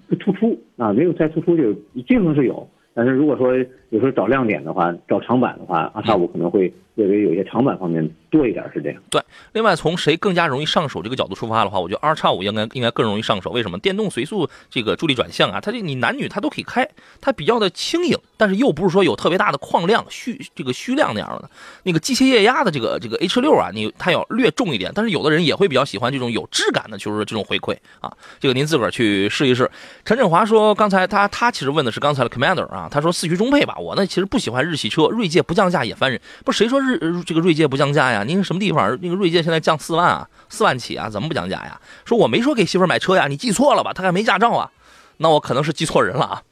[0.08, 3.52] 不突出啊，没有太突出，就竞争是有，但是如果说
[3.90, 9.00] 有时候找亮点的话，找长板的话，二叉五可能会略微有一些长板方面多一点，是这样。
[9.10, 9.22] 对
[9.52, 13.50] 另外，从谁更加容易上手这个角度出发的话，我觉得 R 叉五应该应该更容易上手。
[13.50, 13.78] 为什么？
[13.78, 16.88] 电动随速这个助力转向啊，它这你男女它都可以开，
[17.20, 21.48] 它比较的轻盈，但是又不是说有特别大的矿量、虚这个虚量那样的。
[21.84, 28.12] 那个机械液压的这个这个 H 六啊，你它要略重一点，但是有的人也会比较喜欢这种有质感的，就是这种回馈啊。
[28.40, 29.70] 这个您自个儿去试一试。
[30.04, 36.20] 陈振华说，刚才他他其实问的是刚才的 Commander 啊，他说四驱中配吧，我呢其实不喜欢日系车，锐界不降价也烦人。
[36.44, 38.24] 不是谁说日这个锐界不降价呀？
[38.24, 38.98] 您什么地方？
[39.00, 41.80] 那个锐界现在降四万啊，四万起啊，怎么不降价呀？
[42.04, 43.92] 说我没说给媳妇买车呀，你记错了吧？
[43.92, 44.70] 她还没驾照啊，
[45.18, 46.42] 那我可能是记错人了啊。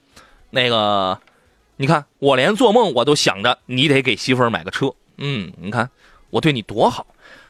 [0.51, 1.19] 那个，
[1.77, 5.91] 你看我连做梦我都想着你得给媳妇买个车，嗯，你看
[6.31, 7.07] 我对你多好。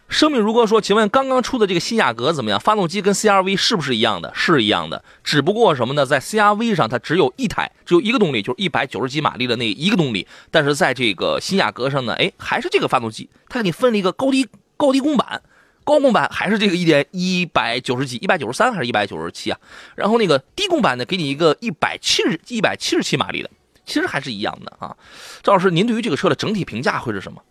[0.09, 2.61] 生命如歌说：“请问刚刚出的这个新雅阁怎么样？
[2.61, 4.31] 发动机跟 CRV 是不是一样的？
[4.35, 6.07] 是一样的，只不过什么呢？
[6.07, 10.27] 在 CRV 上它只有一台，只有一个动力，就是一百九十几马力的那一个动力。
[10.51, 15.43] 但是在这个新雅阁上呢，哎，还是这个发动机，它给你分了一个高低高低功版，
[15.83, 19.59] 高功版还是这个一点一百九十几，一百九十三还是一百九十七啊？
[19.97, 23.51] 然后那个低功版呢，给你一个一百七十一百七十七马力的，
[23.85, 24.95] 其实还是一样的啊。
[25.43, 27.43] 赵老师，您对于这个车的整体评价会是什么？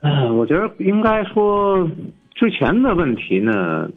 [0.00, 1.88] 嗯，我觉得应该说，
[2.34, 3.90] 之前的问题呢，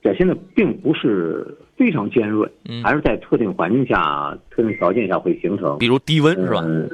[0.00, 5.86] 表现的并不是非常尖锐，嗯还是在特定环境下、特定条件下会形成比。
[5.86, 6.62] 如低温是吧？
[6.64, 6.90] 嗯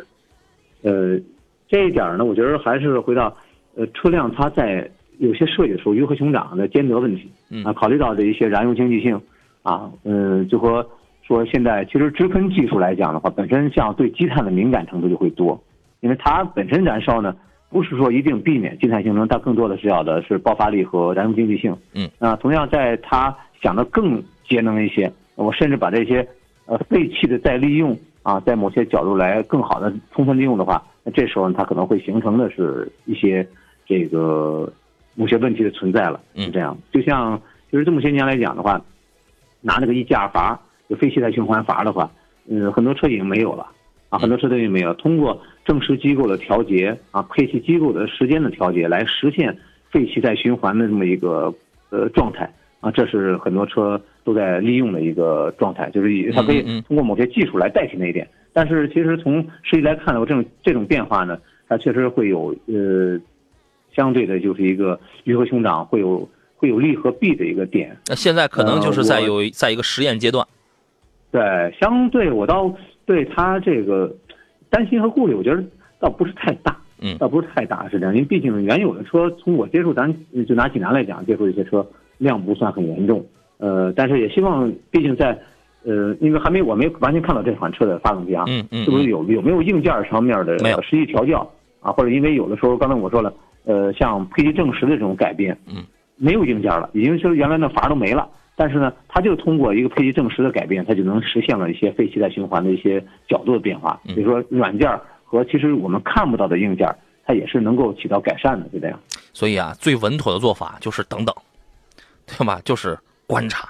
[0.83, 1.21] 呃，
[1.69, 3.35] 这一点呢，我觉得还是回到，
[3.75, 4.89] 呃，车辆它在
[5.19, 9.21] 有些设计的时候鱼和熊掌的兼得问题嗯啊，考虑到的一些燃油经济性
[9.63, 10.87] 啊，嗯，就和
[11.23, 15.59] 说现在其实直喷技术来讲的话，本身像对积碳的敏感程度就会多，
[16.01, 17.35] 因为它本身燃烧呢，
[17.75, 21.77] 不是说一定避免静态性能，它更多的是要的是爆发力和燃油经济性。
[21.93, 26.25] 嗯，啊，同样在它想的更节能一些，我甚至把这些
[26.67, 33.45] 呃废弃的再利用啊，在某些角度来更好的充分利用的话，那这时候呢它可能会形成的是一些
[33.85, 34.73] 这个
[35.17, 36.79] 某些问题的存在了，嗯是这样。
[36.93, 38.81] 就像就是这么些年来讲的话，
[39.61, 42.09] 拿那个 EGR 阀，就非气态循环阀的话，
[42.47, 43.67] 嗯，很多车已经没有了
[44.15, 44.95] 啊，很多车都没有。
[44.95, 49.59] 通过正时机构的调节啊，配气机构的时间的调节，来实现
[49.91, 51.53] 废气再循环的这么一个
[51.91, 52.49] 呃状态
[52.79, 58.29] 啊，这是很多车都在利用的一个状态，就是以它可以通过某些技术来代替那一点。
[58.53, 61.37] 但是其实从实际来看的话，这种这种变化呢，
[61.69, 63.21] 它确实会有呃
[63.97, 67.97] 相对的就是一个鱼和熊掌会有会有利和弊的一个点。
[68.07, 70.47] 那现在可能就是在有在一个实验阶段。
[71.33, 71.43] 对，
[71.81, 72.73] 相对我倒
[73.07, 74.15] 对他这个
[74.71, 75.63] 担心和顾虑，我觉得
[76.01, 78.15] 倒不是太大，嗯倒不是太大，是这样。
[78.15, 80.13] 因为毕竟原有的车，从我接触，咱
[80.47, 81.87] 就拿济南来讲，接触一些车
[82.19, 83.25] 量不算很严重，
[83.59, 85.39] 呃，但是也希望，毕竟在，
[85.85, 91.49] 呃，因为还没我没完全看到这款车的发动机啊，嗯嗯，是不是有有没有硬件上面的实际调教
[91.81, 91.93] 啊？
[91.93, 93.33] 或者因为有的时候，刚才我说了，
[93.65, 95.85] 呃，像配气正时的这种改变，嗯，
[96.17, 98.29] 没有硬件了，已经是原来那阀都没了。
[98.57, 104.01] 但是呢，它就通过一个配气正时的改变，它就能实现了一些废气带循环的一些角度的变化。
[104.07, 104.89] 嗯比如说软件
[105.25, 106.89] 和其实我们看不到的硬件，
[107.27, 108.99] 它也是能够起到改善的，就这样。
[109.33, 111.35] 所以啊，最稳妥的做法就是等等，
[112.27, 112.61] 对吧？
[112.65, 113.69] 就是观察。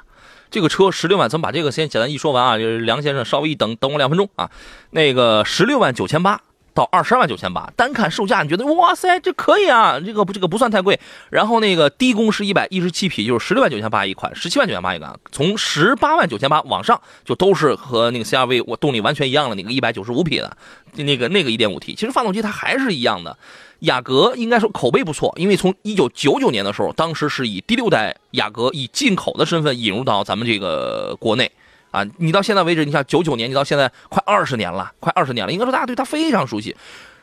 [0.51, 2.59] 这个车十六万，咱们把这个先简单一说完啊。
[2.59, 4.51] 就是梁先生稍微一等等我两分钟啊。
[4.90, 6.40] 那个十六万九千八
[6.75, 10.99] 到二十二万九千八，单看售价你觉得哇塞这可以啊，这个不这个不算太贵。
[11.31, 20.57] 然后那个低功是一百一十七匹，就是十六万九千八一款，十七万九千八一款，从十八万九千八往上就都是和那个 CRV 我动力完全一样的那个一百九十五匹的
[20.97, 23.39] 那个那个一点五 T，其实发动机它还是一样的。
[23.81, 31.53] 雅阁应该说口碑不错，因为从一九九九年的时候，当时是以第六代雅阁以进口的身份引入到咱们这个国内。
[31.94, 36.74] 啊，你到现在为止，你像九九年，你到现在快二十年了，快二十年了，应该说大家对它非常熟悉。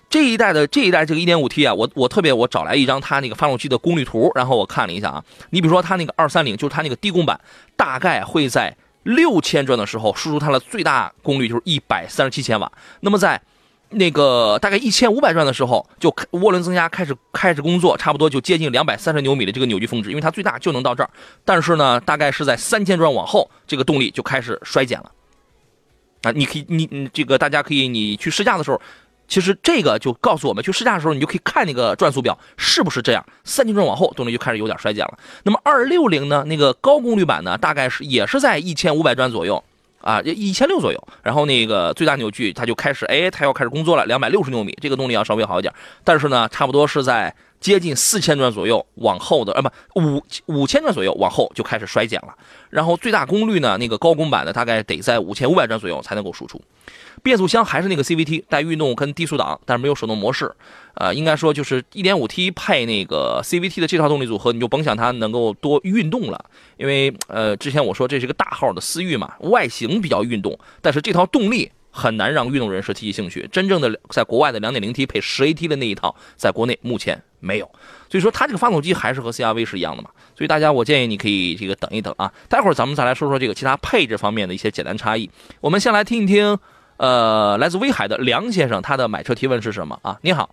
[0.09, 7.37] 这一代的这一代这个 1.5T 啊，我我特别我找来一张它那个发动机的功率图，然后我看了一下啊，你比如说它那个230，就是它那个低功版，
[7.75, 13.41] 大概会在六千转的时候输出它的最大功率就是一百三十七千瓦，那么在
[13.91, 21.09] 那个大概一千五百转的时候，就涡轮增压开始开始工作，差不多就接近两百三十牛米的这个扭矩峰值，因为它最大就能到这儿。
[21.43, 25.11] 但是呢，大概是在三千转往后，这个动力就开始衰减了。
[26.23, 28.79] 啊，你可以，你你这个大家可以，你去试驾的时候，
[29.27, 35.17] 其实这个就告诉我们，去试驾的时候你就可以看那个转速表是不是这样，三千转往后动力就开始有点衰减了。
[35.43, 39.63] 那么二六零呢，那个高功率版呢，大概是也是在一千五百转左右。
[40.01, 52.35] 啊，一千六左右，然后那个最大扭矩它就开始，哎，它要开始工作了，两百六十牛米，这个动力要稍微好一点，但是呢，差不多是在接近四千转左右往后的，啊不，五五千转左右往后就开始衰减了，
[52.71, 56.59] 然后最大功率呢，那个高功版的大概得在五千五百转左右才能够输出。
[57.21, 60.51] 变速箱还是那个 CVT 带运动跟低速档，但是没有手动模式。
[60.95, 66.45] 呃，应该说就是 1.5T 配那个 CVT 的这套动力组合，你就甭想它能够多运动了。
[66.77, 73.47] 因为呃，之前我说这是个大号的思域嘛，外形比较运动，但是这套动力很难让运动人士提起兴趣。
[73.51, 77.65] 真正的在国外的 2.0T 配 10AT 的那一套，在国内目前没有。
[78.09, 80.09] 所以说它这个发动机还是和 CRV 是一样的嘛。
[80.35, 85.29] 所以大家我建议你可以这个等一等啊，待会儿咱们再来说说这个其他配置方面的一些简单差异。
[85.59, 86.57] 我们先来听一听。
[86.97, 90.19] 呃，来自威海的梁先生，他的买车提问是什么啊？
[90.21, 90.51] 你好。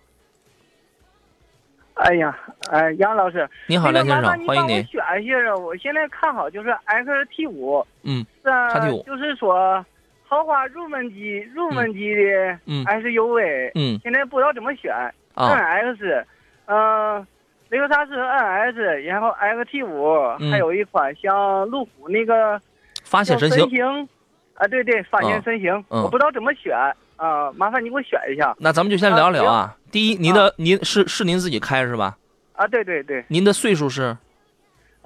[1.92, 2.34] 哎呀，
[2.70, 4.82] 哎，杨老师，你好，梁先生，欢迎您。
[4.86, 9.84] 选一下，我现在看好就是 XT 五，嗯，，XT 五，就是说
[10.28, 12.22] 豪华入门级，入门级的
[12.66, 14.92] SUV，嗯，现在不知道怎么选
[15.34, 16.24] ，NX，
[16.66, 17.26] 嗯，
[17.70, 22.60] 雷克萨斯 NS，然后 XT 五，还有一款像路虎那个
[23.04, 24.08] 发现神行。
[24.54, 26.76] 啊，对对，发现神行，我不知道怎么选
[27.16, 28.54] 啊，麻烦你给我选一下。
[28.58, 29.76] 那咱们就先聊聊啊。
[29.90, 32.18] 第一，您的您是是您自己开是吧？
[32.54, 33.24] 啊，对对对。
[33.28, 34.16] 您的岁数是？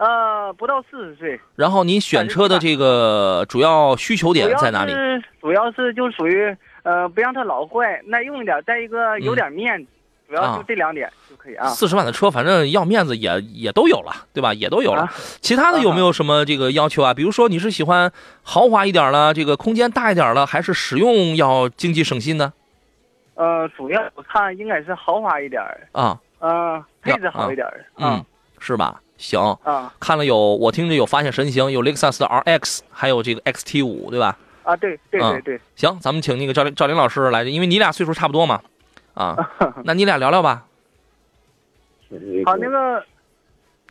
[0.03, 1.41] 呃，不到四十岁。
[1.55, 4.93] 然后您选车的这个主要需求点在哪里？
[5.41, 9.87] 主要是就属于呃，不让它老坏，耐用一点，再一个有点面子。
[10.27, 11.69] 主要就这两点就可以啊。
[11.69, 14.53] 四十万的车，反正要面子也也都有了，对吧？
[14.55, 15.09] 也都有了。
[15.41, 17.15] 其他的有没有什么这个要求啊？
[17.15, 18.11] 比如说你是喜欢
[18.43, 22.53] 豪华一点了，这个空间大一点了，还是使用要经济省心呢？
[23.35, 25.62] 呃，主要我看应该是豪华一点
[25.93, 26.19] 啊。
[26.41, 27.65] 嗯，配置好一点
[27.99, 28.25] 嗯，
[28.59, 29.01] 是吧？
[29.23, 29.41] 行。
[29.63, 29.95] 啊。
[29.99, 34.37] 看了有，我听着有发现神行，有雷克萨斯的 RX，还有这个 XT 五，对吧？
[34.65, 35.61] 啊，对对对对。
[35.77, 38.61] 行，咱们请那个赵林赵林老师来，因为你俩岁数差不多嘛。
[39.15, 39.37] 啊，
[39.85, 40.65] 那你俩聊聊吧。
[42.45, 43.03] 好，那个，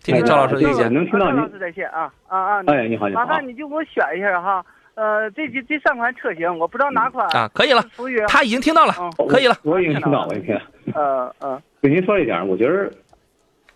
[0.04, 1.42] 听听赵老师的意见，能听到您。
[1.42, 2.64] 老师在线啊啊啊！
[2.68, 3.22] 哎，你好，你好。
[3.22, 4.66] 麻烦你就给我选一下哈，
[4.96, 7.84] 呃，这这这三款车型，我不知道哪款啊，可以了。
[8.28, 8.94] 他已经听到了，
[9.28, 9.56] 可以了。
[9.64, 10.56] 我已经听到，我已经。
[10.94, 12.92] 呃呃，给您说一点，我觉得，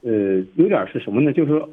[0.06, 0.12] 呃，
[0.56, 1.34] 有点是什么呢？
[1.34, 1.70] 就是说，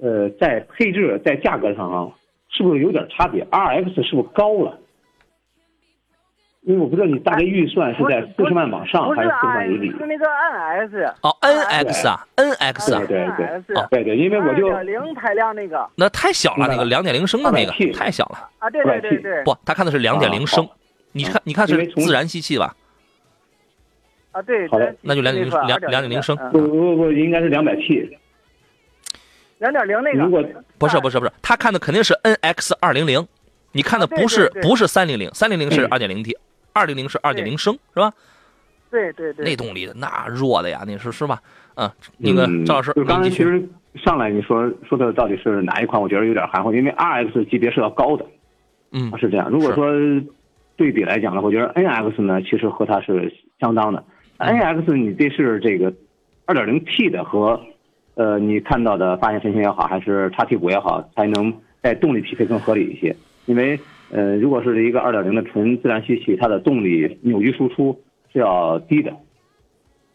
[0.00, 2.12] 呃，在配置在价格上啊，
[2.50, 4.76] 是不是有点差别？RX 是不是高了？
[6.62, 9.90] 因为我不知道你大概预算是在四十万往上还是四十万以里？
[9.92, 20.68] 是那个 NS 哦，NX 啊，NX 啊，对对对，对对，因为我就二零排量那个，那太小了，那个两点零升的那个太小了啊，对对对对，不，他看的是两点零升，
[21.12, 22.76] 你看你看是自然吸气吧？
[24.32, 28.16] 啊对，好的，那就两点零两两点零升，不不不，应该是两百 T，
[29.58, 30.44] 两点零那个，如果
[30.78, 33.26] 不是不是不是，他看的肯定是 NX 二零零，
[33.72, 36.36] 你看的不是不是三零零，三零零是二点零 T。
[36.72, 38.12] 二零零是二点零升是吧？
[38.92, 41.42] 对对对，那动力的那弱的呀，那是是吧？
[41.74, 43.60] 嗯，那个赵老师，就刚才其实
[43.96, 46.00] 上来你说说的到底是哪一款？
[46.00, 48.24] 我觉得有点含糊，因为 R X 级别是要高的，
[48.92, 49.50] 嗯，是这样。
[49.50, 49.92] 如果说
[50.76, 54.04] 对比来讲呢，我觉得 N X 呢其实和它是相当的。
[54.40, 55.92] N X 你这是这个
[56.46, 57.60] 二点零 T 的和
[58.14, 63.14] 呃你看到的发现神行也好，还是叉 T 五也好，才能在动力匹配更合理一些，
[63.46, 63.78] 因为。
[64.12, 67.96] 呃，如果是一个二点零的纯自然吸气，它的动力扭矩输出
[68.32, 69.14] 是要低的，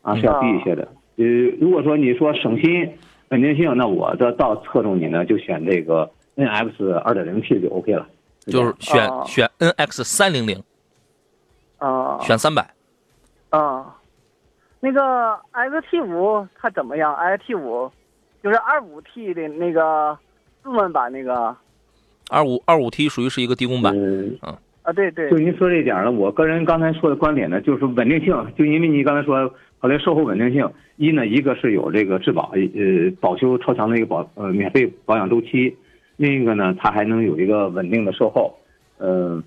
[0.02, 0.86] 啊，是要低一些的。
[1.16, 1.26] 呃，
[1.62, 2.92] 如果说你说省心、
[3.30, 8.06] 稳定性，那我的倒侧重你呢，就选这个 N X 二点零 T 就 OK 了。
[8.48, 10.62] 就是选选 N X 三零零，
[11.78, 12.70] 啊，选三百。
[13.52, 13.96] 啊，
[14.80, 17.92] 那个 X T 五它怎么样？X T 五
[18.44, 20.18] 就是二五 T 的那个
[20.64, 21.56] 入门版那个。
[22.32, 24.36] 二五二五 T 属于是一个低功版，嗯
[24.82, 35.76] 啊对对，就您说这点呢，我个人刚才说的观点呢，就是稳定性，就因为你刚才说考虑售后稳定性，一呢一个是有这个质保，呃保修超强的一个保呃免费保养周期，
[36.18, 38.58] 另一个呢它还能有一个稳定的售后，
[38.98, 39.42] 呃，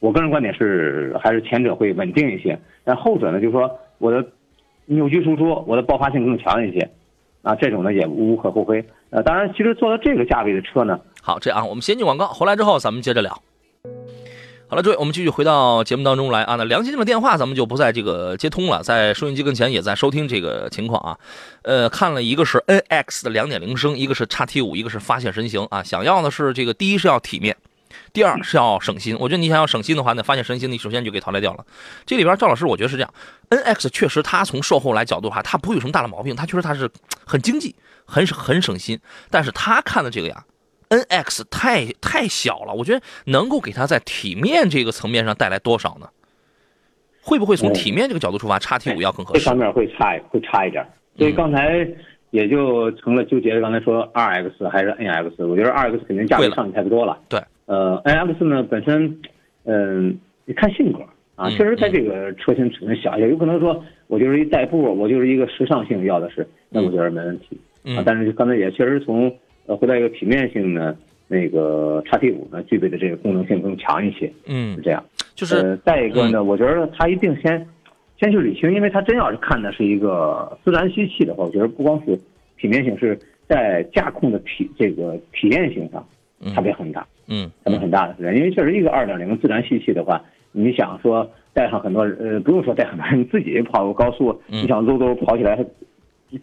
[0.00, 4.26] 我个人观点是还是前者会稳定一些，但后者呢就是说我的
[4.86, 6.90] 扭矩输出，我的爆发性更强一些，
[7.42, 10.98] 啊这种呢也无可厚非，呃当然其实做到这个价位的车呢。
[11.20, 13.42] 好，这样我们先进广告，回来之后咱们接着聊。
[14.68, 16.56] 好了，诸位，我们继续回到节目当中来啊。
[16.56, 21.18] 那梁先生的电话咱们就不在这个接通了，在收音机跟前也在收听这个情况啊。
[21.62, 25.82] 呃，看了一个是 NX 的两点零升，一个是 x T 五，一个是发现神行啊。
[25.82, 27.54] 想要的是这个，第一是要体面，
[28.12, 29.16] 第二是要省心。
[29.18, 31.64] 我觉得你想要省心的话，那发现神行你首先就给淘汰掉了。
[32.04, 33.14] 这里边赵老师，我觉得是这样
[33.50, 36.90] ，NX 确实它从售后来角度的话，它不会有什么大的毛病，它确实它是
[37.26, 38.98] 很经济，很很省心。
[39.30, 40.44] 但是他看的这个呀。
[40.88, 46.06] N X 太太小了，我觉得能够给它在体面这个层面上带来多少呢？
[47.22, 49.42] 会不会从体面这个角度出发，叉 T 五要更合适？
[49.42, 50.86] 这方面会差会差一点，
[51.16, 51.88] 所以刚才
[52.28, 53.58] 也就成了纠结。
[53.58, 57.18] 刚才说 R X 还是 N X，我觉得 R X 肯定价格上去太多了。
[57.26, 59.18] 对，呃，N X 呢本身，
[59.64, 61.00] 嗯，你看性格
[61.36, 67.58] 啊，确实在这个车型尺寸小一些，有可能说我就是一代步，我就是一个时尚性要的是，那我觉得没问题
[67.96, 68.02] 啊。
[68.04, 69.32] 但是刚才也确实从。
[69.64, 70.92] 呃，回到一个体面性呢，
[71.28, 75.00] 那个叉 T 五呢，具备的这个功能性更强一些，嗯，是这样。
[75.36, 77.64] 就是再一个呢，我觉得它一定先
[78.18, 82.18] 先去旅行，因为它真要是看的是一个自然吸气的话，我觉得不光是
[82.58, 86.04] 体面性，是在驾控的体这个体验性上
[86.54, 95.56] 差别很大，嗯，差别很大的是，因为确实一个二点零自然吸气的话，你想说带上很多呃，不用说带很多人，你自己跑个高速，你想溜溜跑起来，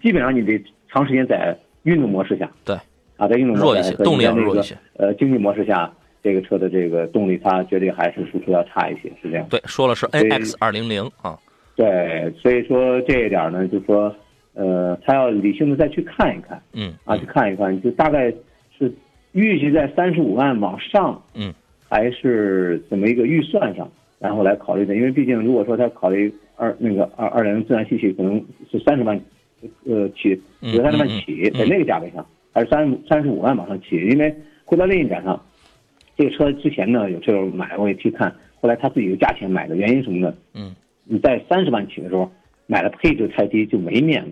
[0.01, 2.75] 基本上你得长时间在运动模式下，对。
[3.17, 4.77] 啊，在运动模式下，动力要弱一些。
[4.95, 5.91] 呃，经济模式下，
[6.23, 9.45] 这个车的这个动力，它绝对还是输出要差一些，是这样。
[9.49, 11.37] 对，说了是 NX 二零零啊。
[11.75, 14.15] 对，所以说这一点呢，就说，
[14.53, 16.61] 呃，他要理性的再去看一看。
[16.71, 16.93] 嗯。
[17.03, 18.37] 啊，去看一看，就大概是
[19.33, 21.21] 预计在三十五万往上。
[21.35, 21.53] 嗯。
[21.91, 24.95] 还是怎么一个预算上，然后来考虑的？
[24.95, 28.39] 因为毕竟，如果说他考虑二那个二二点零自然吸气，可能
[28.71, 29.19] 是三十万，
[29.85, 32.23] 呃起，有三十万起，在那个价位上。
[32.53, 34.31] 还是三三十五万往上起，因为
[34.65, 35.43] 回到另一点上，
[36.15, 40.75] 这个车之前呢有车友买，我也去看，后来他自己的价钱买的原因什么的，嗯，
[41.05, 42.31] 你在三十万起的时候
[42.67, 44.31] 买的配置太低就没面子。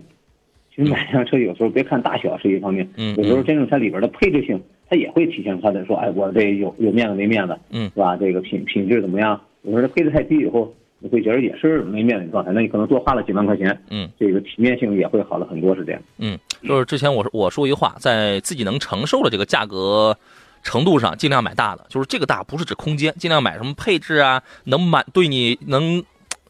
[0.72, 8.16] 其实买辆车有时候别看大小是一方面，嗯，有时候真正它里边的配置性，它也会体现它的说，哎，我这有有面子没面子，嗯，是吧？
[8.16, 9.40] 这个品品质怎么样？
[9.62, 10.74] 我说这配置太低以后。
[11.00, 16.02] 你会觉得也是没面子的状态，那你可能多花了几万块钱，嗯，这个体面性也会好了很多，是这样。
[16.18, 20.18] 嗯，就是之前我我说一话，在自己能承受的这个价格
[20.64, 21.86] 程度上，尽量买大的。
[21.88, 26.02] 就是这个大不是指空间，尽量买什么配置啊，能满对你能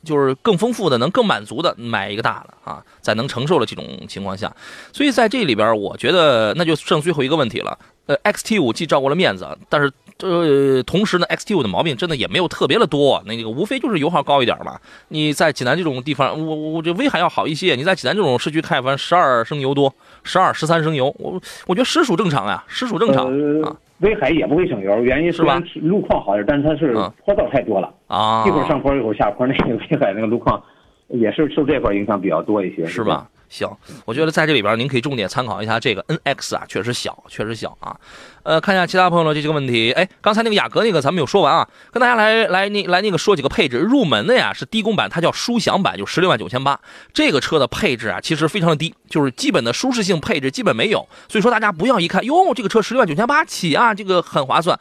[0.05, 4.55] 就是更丰富的，能更满足的，买一个大的啊，在能承受的这种情况下。
[4.93, 7.79] 所以在这里边，我觉得那就剩最后一个问题了。
[8.07, 9.93] 呃，XT 五既照顾了面子，但是。
[10.21, 14.77] 呃，同时呢，XT 五的毛病真的也没有特别的多，那个无非就是油耗高一点嘛。
[15.11, 17.77] 你在济南这种地方，我我觉得威海要好一些。
[17.77, 19.95] 你在济南这种市区开，反正十二升油多，
[20.25, 23.27] 十二十三升油，我我觉得实属正常呀，实属正常
[23.63, 23.77] 啊。
[24.01, 25.61] 威海也不会省油，原因是吧？
[25.83, 26.93] 路况好点，但是它是
[27.25, 30.63] 坡道太多了啊，一会儿上坡一会儿下坡，那个威海那个路况
[31.09, 33.29] 也是受这块影响比较多一些，是吧？
[33.49, 33.67] 行，
[34.05, 37.97] 我觉得在这里边您可以重点参考一下这个 NX 啊，确实小，确实小啊。
[38.43, 39.91] 呃，看一下其他朋友的这些个问题。
[39.93, 43.79] 哎，刚才那个雅阁那个咱们有说完啊，跟大家来来那来那个说几个配置。
[43.79, 46.79] 入门的呀是低功版，它叫舒享版，就十六万九千八。
[47.15, 51.09] 这个车的配置啊其实非常的低，就是基本的舒适性配置基本没有。
[51.27, 54.79] 所以说大家不要一看哟，这个车十六万九千八起啊，这个很划算。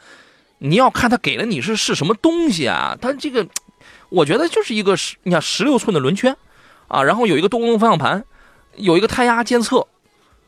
[0.60, 2.98] 你要看它给了你是是什么东西啊？
[3.02, 3.48] 它这个，
[4.10, 6.36] 我觉得就是一个十，你看十六寸的轮圈
[6.88, 8.24] 啊，然后有一个多功能方向盘。
[8.76, 9.88] 有一个胎压监测，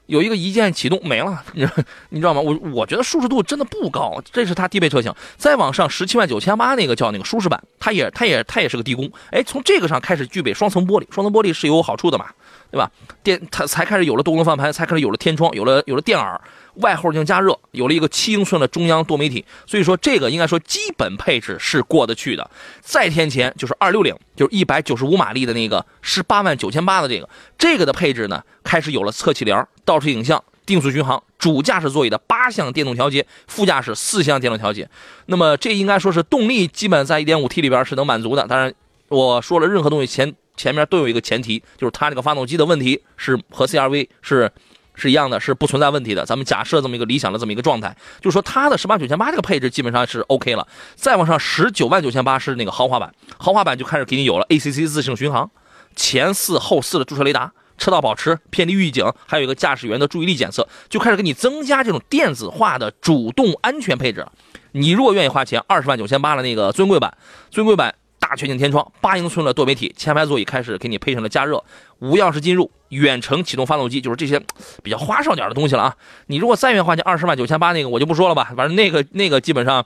[0.05, 1.67] 有一个一键启动，没了，你
[2.09, 2.39] 你知道吗？
[2.39, 5.11] 我我觉得舒适度真的不高，这是它低配车型。
[5.35, 9.11] 再往上十七万九千八那个叫那个舒适版，它也它也它也是个低功。
[9.31, 12.27] 哎，从这个上开始具备双层玻璃，双层玻璃是有好处的嘛，
[12.69, 12.91] 对吧？
[13.23, 16.39] 电它才开始有了多功能方向盘，才开始有了天窗，有了有了电耳。
[16.75, 22.49] 外后镜加热，有了一个七英寸的中央多媒体，所以说这个应该说基本配置是过得去的。
[22.81, 34.89] 再添钱就是二六零，就是一百九十五马力的那个十八万九千八的这个，这个的配置呢开始有了侧气帘、倒车影像、定速巡航、主驾驶座椅的八项电动调节，副驾驶四项电动调节。
[35.25, 38.47] 那么这应该说是动力基本在一点五 T 里边是能满足的。
[38.47, 38.73] 当然
[39.09, 44.51] 我说了，任何东西前前面都有一个前提，就是它这个发动机的问题是和 CRV 是。
[44.99, 46.25] 是一样的，是不存在问题的。
[46.25, 50.67] 咱们假设这么一个理想的这么一个状态，就是说它的十八九千八这个配置基本上是 OK 了。
[50.95, 55.49] 再往上十九万九千八是那个豪华版，豪华版就开始给你有了 ACC 自适应巡航、
[55.95, 64.31] 前四后四的驻车雷达、车道保持、偏离预警，还有一个驾驶员的注意力检测，就开始给你增加这种电子化的主动安全配置了。
[64.73, 67.17] 你如果愿意花钱，二十万九千八的那个尊贵版，
[67.49, 67.95] 尊贵版。
[68.29, 71.63] 大全景天窗，八英寸的多媒体，前排座椅开始给你配上了加热，
[71.97, 74.39] 无钥匙进入，远程启动发动机，就是这些
[74.83, 75.95] 比较花哨点的东西了啊。
[76.27, 79.83] 你如果再愿意花钱，二十万九千八那个我就不说了吧，反正那个那个基本上，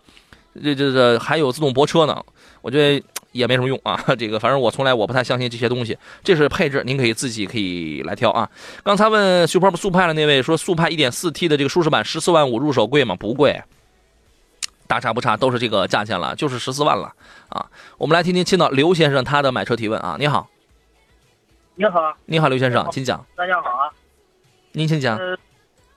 [0.61, 2.21] 这这这还有自动泊车呢，
[2.61, 3.97] 我觉得也没什么用啊。
[4.19, 5.97] 这个反正我从来我不太相信这些东西。
[6.21, 8.49] 这是配置，您可以自己可以来挑啊。
[8.83, 13.15] 刚才问 Super 速派的那位说，速派 1.4T 的这个舒适版十四万五入手贵吗？
[13.15, 13.63] 不贵，
[14.93, 17.11] 大差不差，都是这个价钱了，就是十四万了
[17.49, 17.65] 啊。
[17.97, 20.17] 我们来听听青岛刘先生他的买车提问啊。
[20.19, 20.47] 你好，
[21.73, 23.89] 你好，你好，刘先生，请讲，大家好啊。
[24.71, 25.17] 您请讲。
[25.17, 25.35] 呃，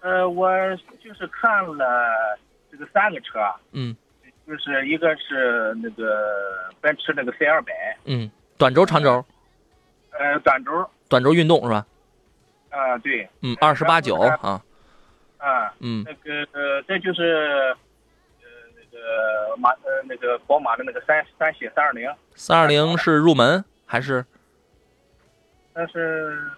[0.01, 0.49] 呃，我
[1.05, 1.85] 就是看了
[2.71, 3.39] 这个三个车，
[3.73, 3.95] 嗯
[4.47, 7.75] 就是一个是那个奔驰那个 C 二百，
[8.07, 9.23] 嗯，短轴长轴，
[10.13, 10.71] 呃，短轴，
[11.11, 11.85] 短轴运动是吧？
[12.71, 14.63] 啊、对，嗯，二十八九啊，
[15.37, 17.77] 啊、嗯那个呃，再就是
[18.97, 24.25] 个马呃那个宝马的那个三三系三二零，三二零是入门还是
[25.73, 26.51] 但是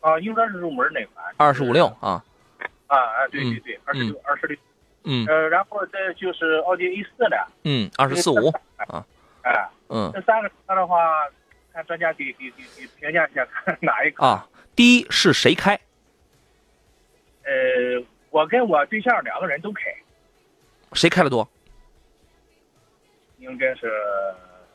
[0.00, 2.22] 啊，应该是入门那款，二十五六啊？
[2.86, 4.56] 啊啊，对对对，二十六二十六，
[5.04, 9.04] 嗯呃，然后再就是奥迪 A 四的，嗯，二十四五啊，
[9.42, 11.26] 哎、嗯这三个车的话，
[11.72, 14.24] 看专家给给给给评价一下，看哪一个？
[14.24, 14.46] 啊。
[14.74, 15.78] 第一是谁开？
[17.44, 19.82] 呃，我跟我对象两个人都开，
[20.92, 21.46] 谁开的多？
[23.42, 23.92] 应该是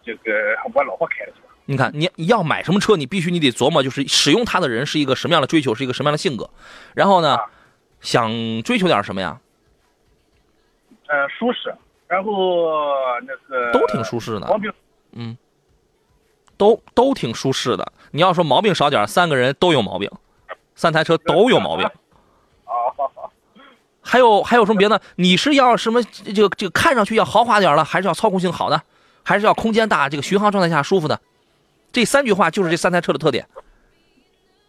[0.03, 0.31] 这个
[0.73, 1.37] 我老婆开的车。
[1.65, 6.49] 你看，你你要买什么车，你必须你得琢磨，就是使用它的人是一个什么样的追求，是一个什么样的性格，
[6.93, 7.51] 然后呢啊，
[7.99, 8.31] 想
[8.63, 9.39] 追求点什么呀？
[11.07, 11.73] 呃，舒适，
[12.07, 12.31] 然后
[13.25, 14.71] 那个都挺舒适的毛病
[15.11, 15.37] 嗯，
[16.57, 17.91] 都都挺舒适的。
[18.11, 20.09] 你要说毛病少点，三个人都有毛病，
[20.75, 21.89] 三台车都有毛病。
[24.07, 25.01] 哦，还有还有什么别的？
[25.15, 28.81] 你是要什么这个这个看上去要豪华点了，还是要操控性好的，
[29.23, 31.19] 还是要空间大，这个巡航状态下舒服的？
[31.91, 33.45] 这三句话就是这三台车的特点。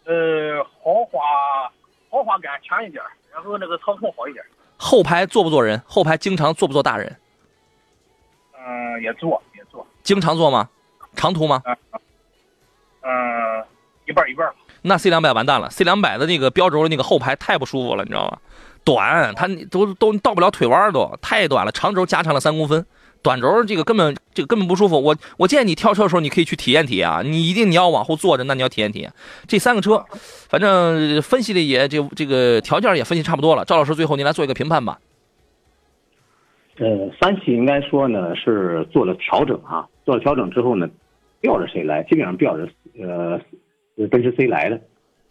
[0.05, 1.19] 呃，豪华
[2.09, 4.43] 豪华感强一点，然后那个操控好一点。
[4.77, 5.81] 后排坐不坐人？
[5.85, 7.15] 后排经常坐不坐大人？
[8.57, 10.69] 嗯、也坐也坐，经常坐吗？
[11.15, 11.61] 长途吗？
[13.01, 13.63] 嗯、
[14.05, 14.55] 一半一半吧。
[14.81, 18.37] 那 C 两百完蛋了，C 两百的那个标轴的那个后排太不舒服了，你知道吗？
[18.83, 22.85] 短，它都都到不了腿弯都太短了，长轴加长了三公分，
[23.21, 24.99] 短轴这个根本这个根本不舒服。
[24.99, 29.11] 我我建议你跳车的时候，你可以去体验体验啊，你一定你要往后坐着，那你要体验体验。
[29.47, 30.05] 这三个车，
[30.49, 33.65] 反正分析的也这这个条件也分析差不多了。
[33.65, 34.99] 赵老师，最后您来做一个评判吧。
[36.77, 40.89] 呃，三系应该说呢是做了调整啊，做了调整之后呢，
[41.41, 43.37] 吊着谁来，基本上吊着呃
[44.09, 44.77] 奔驰 C 来的，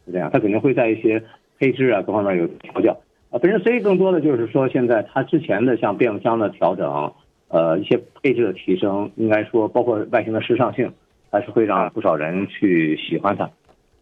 [0.05, 0.29] 是这样。
[0.31, 1.25] 它肯定会在一些
[1.59, 2.95] 配置啊各方面有调教
[3.31, 3.39] 啊。
[3.39, 7.13] 奔驰 C 更多的就是说现在它之前的像变速箱的调整，
[7.49, 10.93] 呃一些配置的提升，应该说包括外形的时尚性，
[11.31, 13.51] 还是会让不少人去喜欢它。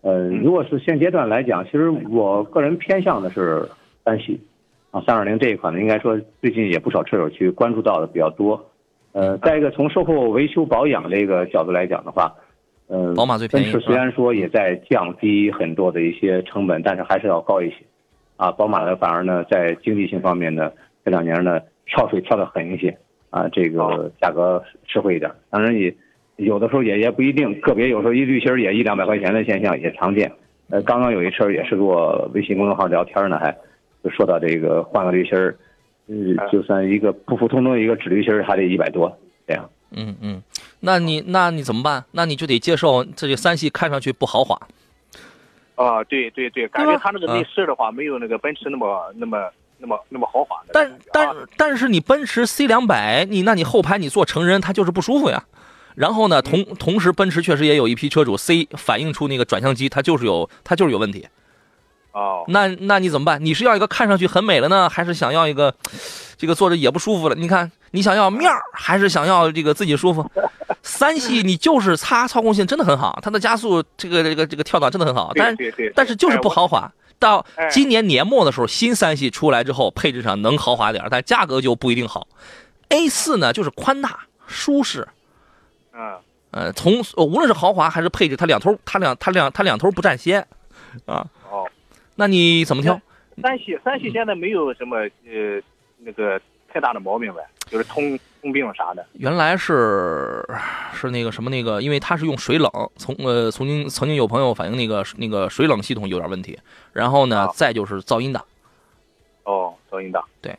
[0.02, 3.68] 呃，如果是现阶段来讲，其实我个人偏向的是
[4.04, 4.40] 三系。
[4.92, 8.64] 啊，三二零这一款呢，应该说最近也不少车友去关注到的比较多。
[9.12, 12.32] 呃，再一个从售后维修保养这个角度来讲的话，
[12.86, 17.76] 呃，宝马最便宜奔驰虽然说也在降低很多的一些成本，但是还是要高一些。
[18.36, 20.70] 啊，宝马呢反而呢在经济性方面呢
[21.04, 22.96] 这两年呢跳水跳得狠一些
[23.30, 25.30] 啊，这个价格实惠一点。
[25.50, 25.94] 当然也
[26.36, 30.30] 有的时候也也不一定，个别有时候一滤芯儿也一两百块钱的现象也常见。
[30.68, 33.56] 呃，刚刚有一车也是跟我微信公众号聊天呢，还
[34.02, 35.56] 就说到这个换个滤芯儿，
[36.08, 39.16] 嗯，就算一个普普通通的一个纸滤芯儿还得一百多
[39.46, 39.70] 这样。
[39.92, 40.42] 嗯嗯，
[40.80, 42.04] 那你那你怎么办？
[42.12, 44.60] 那你就得接受这个三系看上去不豪华。
[45.76, 49.48] 啊，对对对，感觉它那个内饰的话，没有那个奔驰那么那么
[49.78, 50.98] 那么那么豪华的但。
[51.12, 55.44] 但但是你奔驰 C 两百，你那你后排你坐成人，它就是不舒服呀。
[55.94, 61.26] 然后呢，同同时奔驰确实也有一批车主 C 反映出那个转向机它就是有它就是有问题。
[62.16, 63.44] 哦，那那你怎么办？
[63.44, 65.74] 你是要一个看上去很美了呢，还是想要一个
[66.38, 67.34] 这个坐着也不舒服了？
[67.34, 70.24] 你看你想要面儿，还是想要这个自己舒服？
[70.82, 75.54] 三系你就是它操控性真的很好，它的加速这个这个这个跳档真的很好，但
[75.94, 76.90] 但是就是不哎豪华。
[77.18, 82.26] 到哎今年年末的时候，新三系出来之后，配置上能豪华点，但价格就不一定好。
[82.88, 85.06] A 四呢，就是宽大舒适，
[85.92, 86.16] 我嗯，
[86.50, 90.40] 呃，从呃无论是豪华还是配置，它两头它两它两它两头不占先，
[91.06, 91.26] 啊，哦，
[92.16, 93.00] 那你怎么挑？
[93.42, 95.62] 三系三系现在没有什么呃
[95.98, 96.40] 那个
[96.72, 99.06] 太大的毛病呗，就是通通病啥的。
[99.12, 100.42] 原来是
[100.94, 106.58] 是那个什么那个，因为它是用水冷，从呃曾经曾经有朋友反映那个那个水冷系统有点问题，
[106.92, 108.42] 然后呢啊，再就是噪音大，
[109.44, 110.24] 哦，噪音大。
[110.40, 110.56] 对。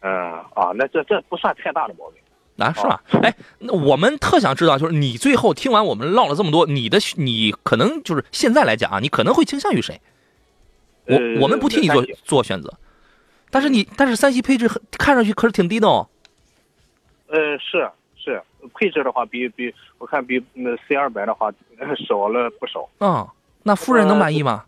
[0.00, 0.12] 嗯
[0.54, 2.20] 啊，那这这不算太大的毛病。
[2.58, 3.02] 啊，是吧？
[3.22, 10.00] 哎，那我们特想知道，就是你最后听完我们唠了这么多，你的你可能就是现在来讲啊，你可能会倾向于谁？
[11.06, 12.72] 我呃我们不替你做做选择，
[13.50, 16.08] 但是你但是三系配置很看上去可是挺低的哦。
[17.26, 18.40] 呃，是是，
[18.74, 22.88] 配置的话比比我看比那 C 二百的话呃 少了不少。
[23.00, 23.26] 嗯、
[23.62, 24.64] 那夫人能满意吗？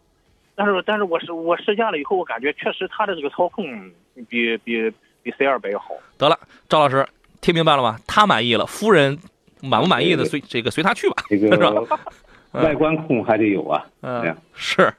[0.54, 3.90] 但是但是我是我试驾了以后，我感觉确实它的这个操控
[4.28, 4.90] 比比
[5.22, 5.88] 比 C 二百要好。
[6.18, 7.06] 得了，赵老师
[7.40, 7.98] 听明白了吗？
[8.06, 9.18] 他满意了，夫人
[9.60, 11.70] 满不满意的随这个随他去吧，这是吧？
[11.70, 13.84] 个外观控还得有啊。
[14.00, 14.92] 嗯、是，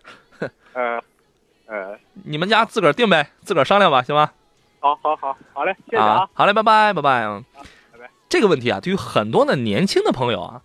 [0.74, 1.02] 呃
[1.68, 4.32] 呃，你们家自个儿定呗，自个儿商量吧，行吗？
[4.80, 6.30] 好好好好嘞，谢谢啊。
[6.34, 7.44] 好嘞，拜拜，拜拜啊
[7.92, 8.10] 拜拜。
[8.30, 10.62] 这个问题啊，对于很多的年轻的朋友啊，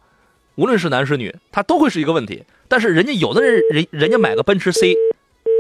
[0.55, 2.44] 无论是男是女，他都会是一个问题。
[2.68, 4.94] 但是人家有的人人人家买个奔驰 C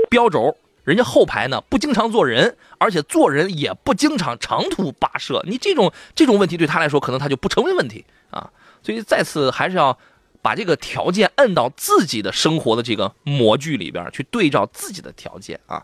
[0.08, 8.48] 标轴，人家后排呢不经常坐人，而且坐人也不经常长途跋涉，你这种这种问题对他来说，可能他就不成为问题啊。
[8.82, 9.98] 所以再次还是要
[10.42, 15.82] 把这个条件摁到自己的生活的这个模具里边去对照自己的条件啊。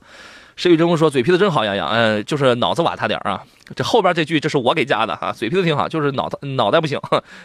[0.57, 3.45] 石宇真说嘴皮子真好，杨洋，嗯、就是脑子瓦他点儿啊。
[3.77, 7.01] 这后边这句这是我给加的啊，嘴皮子挺好，就是脑子脑袋不行，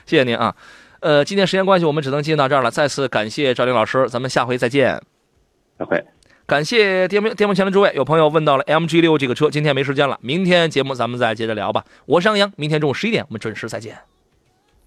[0.05, 0.55] 谢谢您啊。
[0.99, 2.71] 呃，今天时间关系，我们只能进行到这儿了。
[2.71, 4.99] 再次感谢赵林老师，咱们下回再见。
[5.77, 6.03] 再会。
[6.47, 11.85] 感谢电幕电幕前的诸位，有朋友问到了 MG 六这个车，今天没时间了，明天节目咱们再接着聊吧。
[12.05, 13.97] 我是杨洋，明天中午十一点我们准时再见。